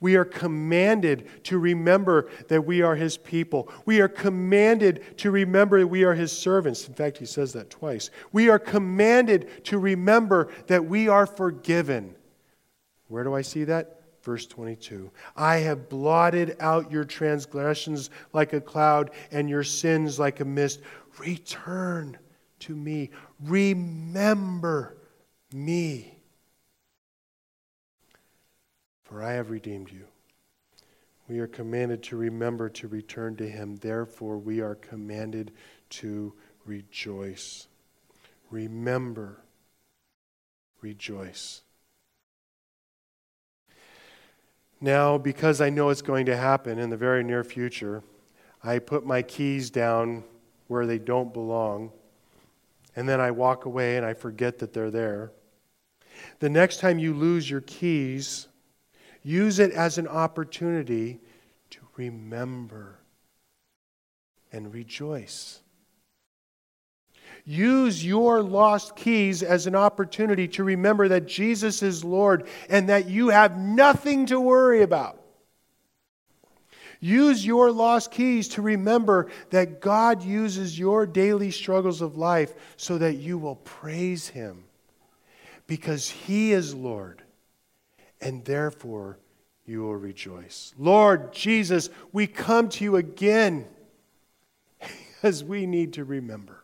We 0.02 0.16
are 0.16 0.26
commanded 0.26 1.30
to 1.44 1.60
remember 1.60 2.30
that 2.50 2.66
we 2.66 2.82
are 2.82 2.96
his 2.96 3.18
people. 3.18 3.72
We 3.86 4.02
are 4.02 4.08
commanded 4.10 5.18
to 5.20 5.32
remember 5.32 5.80
that 5.80 5.88
we 5.88 6.04
are 6.04 6.16
his 6.16 6.32
servants. 6.32 6.88
In 6.88 6.96
fact, 6.96 7.20
he 7.20 7.26
says 7.26 7.54
that 7.54 7.70
twice. 7.70 8.10
We 8.34 8.50
are 8.50 8.60
commanded 8.60 9.64
to 9.66 9.78
remember 9.78 10.52
that 10.68 10.84
we 10.84 11.08
are 11.08 11.28
forgiven. 11.28 12.16
Where 13.08 13.24
do 13.24 13.36
I 13.36 13.44
see 13.44 13.64
that? 13.66 14.00
Verse 14.24 14.46
22 14.48 15.12
I 15.36 15.58
have 15.58 15.88
blotted 15.88 16.58
out 16.60 16.92
your 16.92 17.06
transgressions 17.06 18.10
like 18.34 18.54
a 18.54 18.62
cloud 18.62 19.12
and 19.32 19.50
your 19.50 19.64
sins 19.64 20.20
like 20.20 20.40
a 20.40 20.46
mist. 20.46 20.82
Return 21.20 22.18
to 22.60 22.76
me. 22.76 23.12
Remember 23.40 24.98
me 25.54 26.21
for 29.12 29.22
I 29.22 29.34
have 29.34 29.50
redeemed 29.50 29.92
you. 29.92 30.06
We 31.28 31.40
are 31.40 31.48
commanded 31.48 32.02
to 32.04 32.16
remember 32.16 32.70
to 32.70 32.88
return 32.88 33.36
to 33.38 33.50
him. 33.50 33.76
Therefore, 33.76 34.38
we 34.38 34.62
are 34.62 34.76
commanded 34.76 35.52
to 35.90 36.34
rejoice. 36.66 37.68
Remember, 38.52 39.42
rejoice. 40.82 41.62
Now, 44.80 45.18
because 45.18 45.60
I 45.60 45.70
know 45.70 45.90
it's 45.90 46.02
going 46.02 46.28
to 46.28 46.38
happen 46.38 46.80
in 46.80 46.90
the 46.90 46.98
very 46.98 47.22
near 47.22 47.44
future, 47.44 48.04
I 48.64 48.80
put 48.80 49.06
my 49.06 49.22
keys 49.24 49.70
down 49.70 50.24
where 50.70 50.86
they 50.86 51.00
don't 51.00 51.34
belong, 51.34 51.92
and 52.96 53.10
then 53.10 53.20
I 53.20 53.32
walk 53.32 53.66
away 53.66 53.98
and 53.98 54.06
I 54.06 54.14
forget 54.14 54.60
that 54.60 54.72
they're 54.72 54.90
there. 54.90 55.34
The 56.40 56.50
next 56.50 56.80
time 56.80 56.98
you 56.98 57.14
lose 57.14 57.50
your 57.50 57.62
keys, 57.62 58.48
Use 59.24 59.60
it 59.60 59.72
as 59.72 59.98
an 59.98 60.08
opportunity 60.08 61.20
to 61.72 61.80
remember 61.96 63.00
and 64.52 64.74
rejoice. 64.74 65.62
Use 67.46 68.06
your 68.06 68.42
lost 68.42 68.96
keys 68.96 69.42
as 69.42 69.66
an 69.66 69.76
opportunity 69.76 70.48
to 70.48 70.64
remember 70.64 71.08
that 71.08 71.28
Jesus 71.28 71.82
is 71.82 72.04
Lord 72.04 72.48
and 72.70 72.90
that 72.90 73.08
you 73.10 73.30
have 73.30 73.58
nothing 73.58 74.28
to 74.28 74.40
worry 74.40 74.84
about. 74.84 75.18
Use 77.00 77.44
your 77.44 77.72
lost 77.72 78.12
keys 78.12 78.48
to 78.50 78.62
remember 78.62 79.32
that 79.50 79.82
God 79.82 80.22
uses 80.22 80.78
your 80.78 81.08
daily 81.08 81.50
struggles 81.50 82.00
of 82.02 82.16
life 82.16 82.54
so 82.78 83.00
that 83.00 83.16
you 83.16 83.40
will 83.40 83.56
praise 83.56 84.28
Him 84.28 84.66
because 85.66 86.08
He 86.08 86.52
is 86.52 86.76
Lord, 86.76 87.24
and 88.22 88.46
therefore 88.46 89.20
you 89.66 89.82
will 89.82 89.96
rejoice. 89.96 90.74
Lord 90.78 91.34
Jesus, 91.34 91.90
we 92.12 92.28
come 92.28 92.70
to 92.70 92.84
you 92.84 92.96
again 92.96 93.68
because 94.80 95.44
we 95.44 95.66
need 95.66 95.94
to 95.94 96.04
remember. 96.04 96.61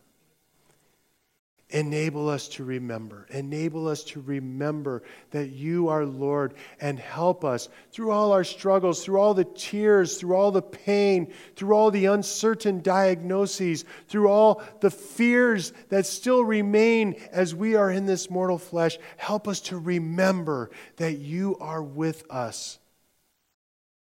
Enable 1.71 2.29
us 2.29 2.47
to 2.47 2.63
remember. 2.63 3.27
Enable 3.29 3.89
us 3.89 4.05
to 4.05 4.21
remember 4.21 5.03
that 5.31 5.49
you 5.49 5.89
are 5.89 6.05
Lord 6.05 6.53
and 6.79 6.97
help 6.97 7.43
us 7.43 7.67
through 7.91 8.11
all 8.11 8.31
our 8.31 8.45
struggles, 8.45 9.03
through 9.03 9.19
all 9.19 9.33
the 9.33 9.43
tears, 9.43 10.17
through 10.17 10.33
all 10.33 10.51
the 10.51 10.61
pain, 10.61 11.33
through 11.57 11.73
all 11.73 11.91
the 11.91 12.05
uncertain 12.05 12.81
diagnoses, 12.81 13.83
through 14.07 14.29
all 14.29 14.63
the 14.79 14.89
fears 14.89 15.73
that 15.89 16.05
still 16.05 16.45
remain 16.45 17.15
as 17.33 17.53
we 17.53 17.75
are 17.75 17.91
in 17.91 18.05
this 18.05 18.29
mortal 18.29 18.57
flesh. 18.57 18.97
Help 19.17 19.45
us 19.45 19.59
to 19.59 19.77
remember 19.77 20.69
that 20.95 21.17
you 21.17 21.57
are 21.59 21.83
with 21.83 22.23
us 22.31 22.79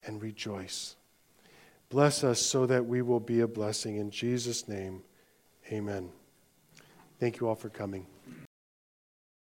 and 0.05 0.21
rejoice. 0.21 0.97
Bless 1.89 2.25
us 2.25 2.41
so 2.41 2.67
that 2.67 2.87
we 2.87 3.01
will 3.01 3.21
be 3.21 3.39
a 3.39 3.47
blessing. 3.47 3.95
In 3.99 4.11
Jesus' 4.11 4.67
name, 4.67 5.05
amen. 5.71 6.11
Thank 7.25 7.41
you 7.41 7.49
all 7.49 7.55
for 7.55 7.71
coming. 7.71 8.14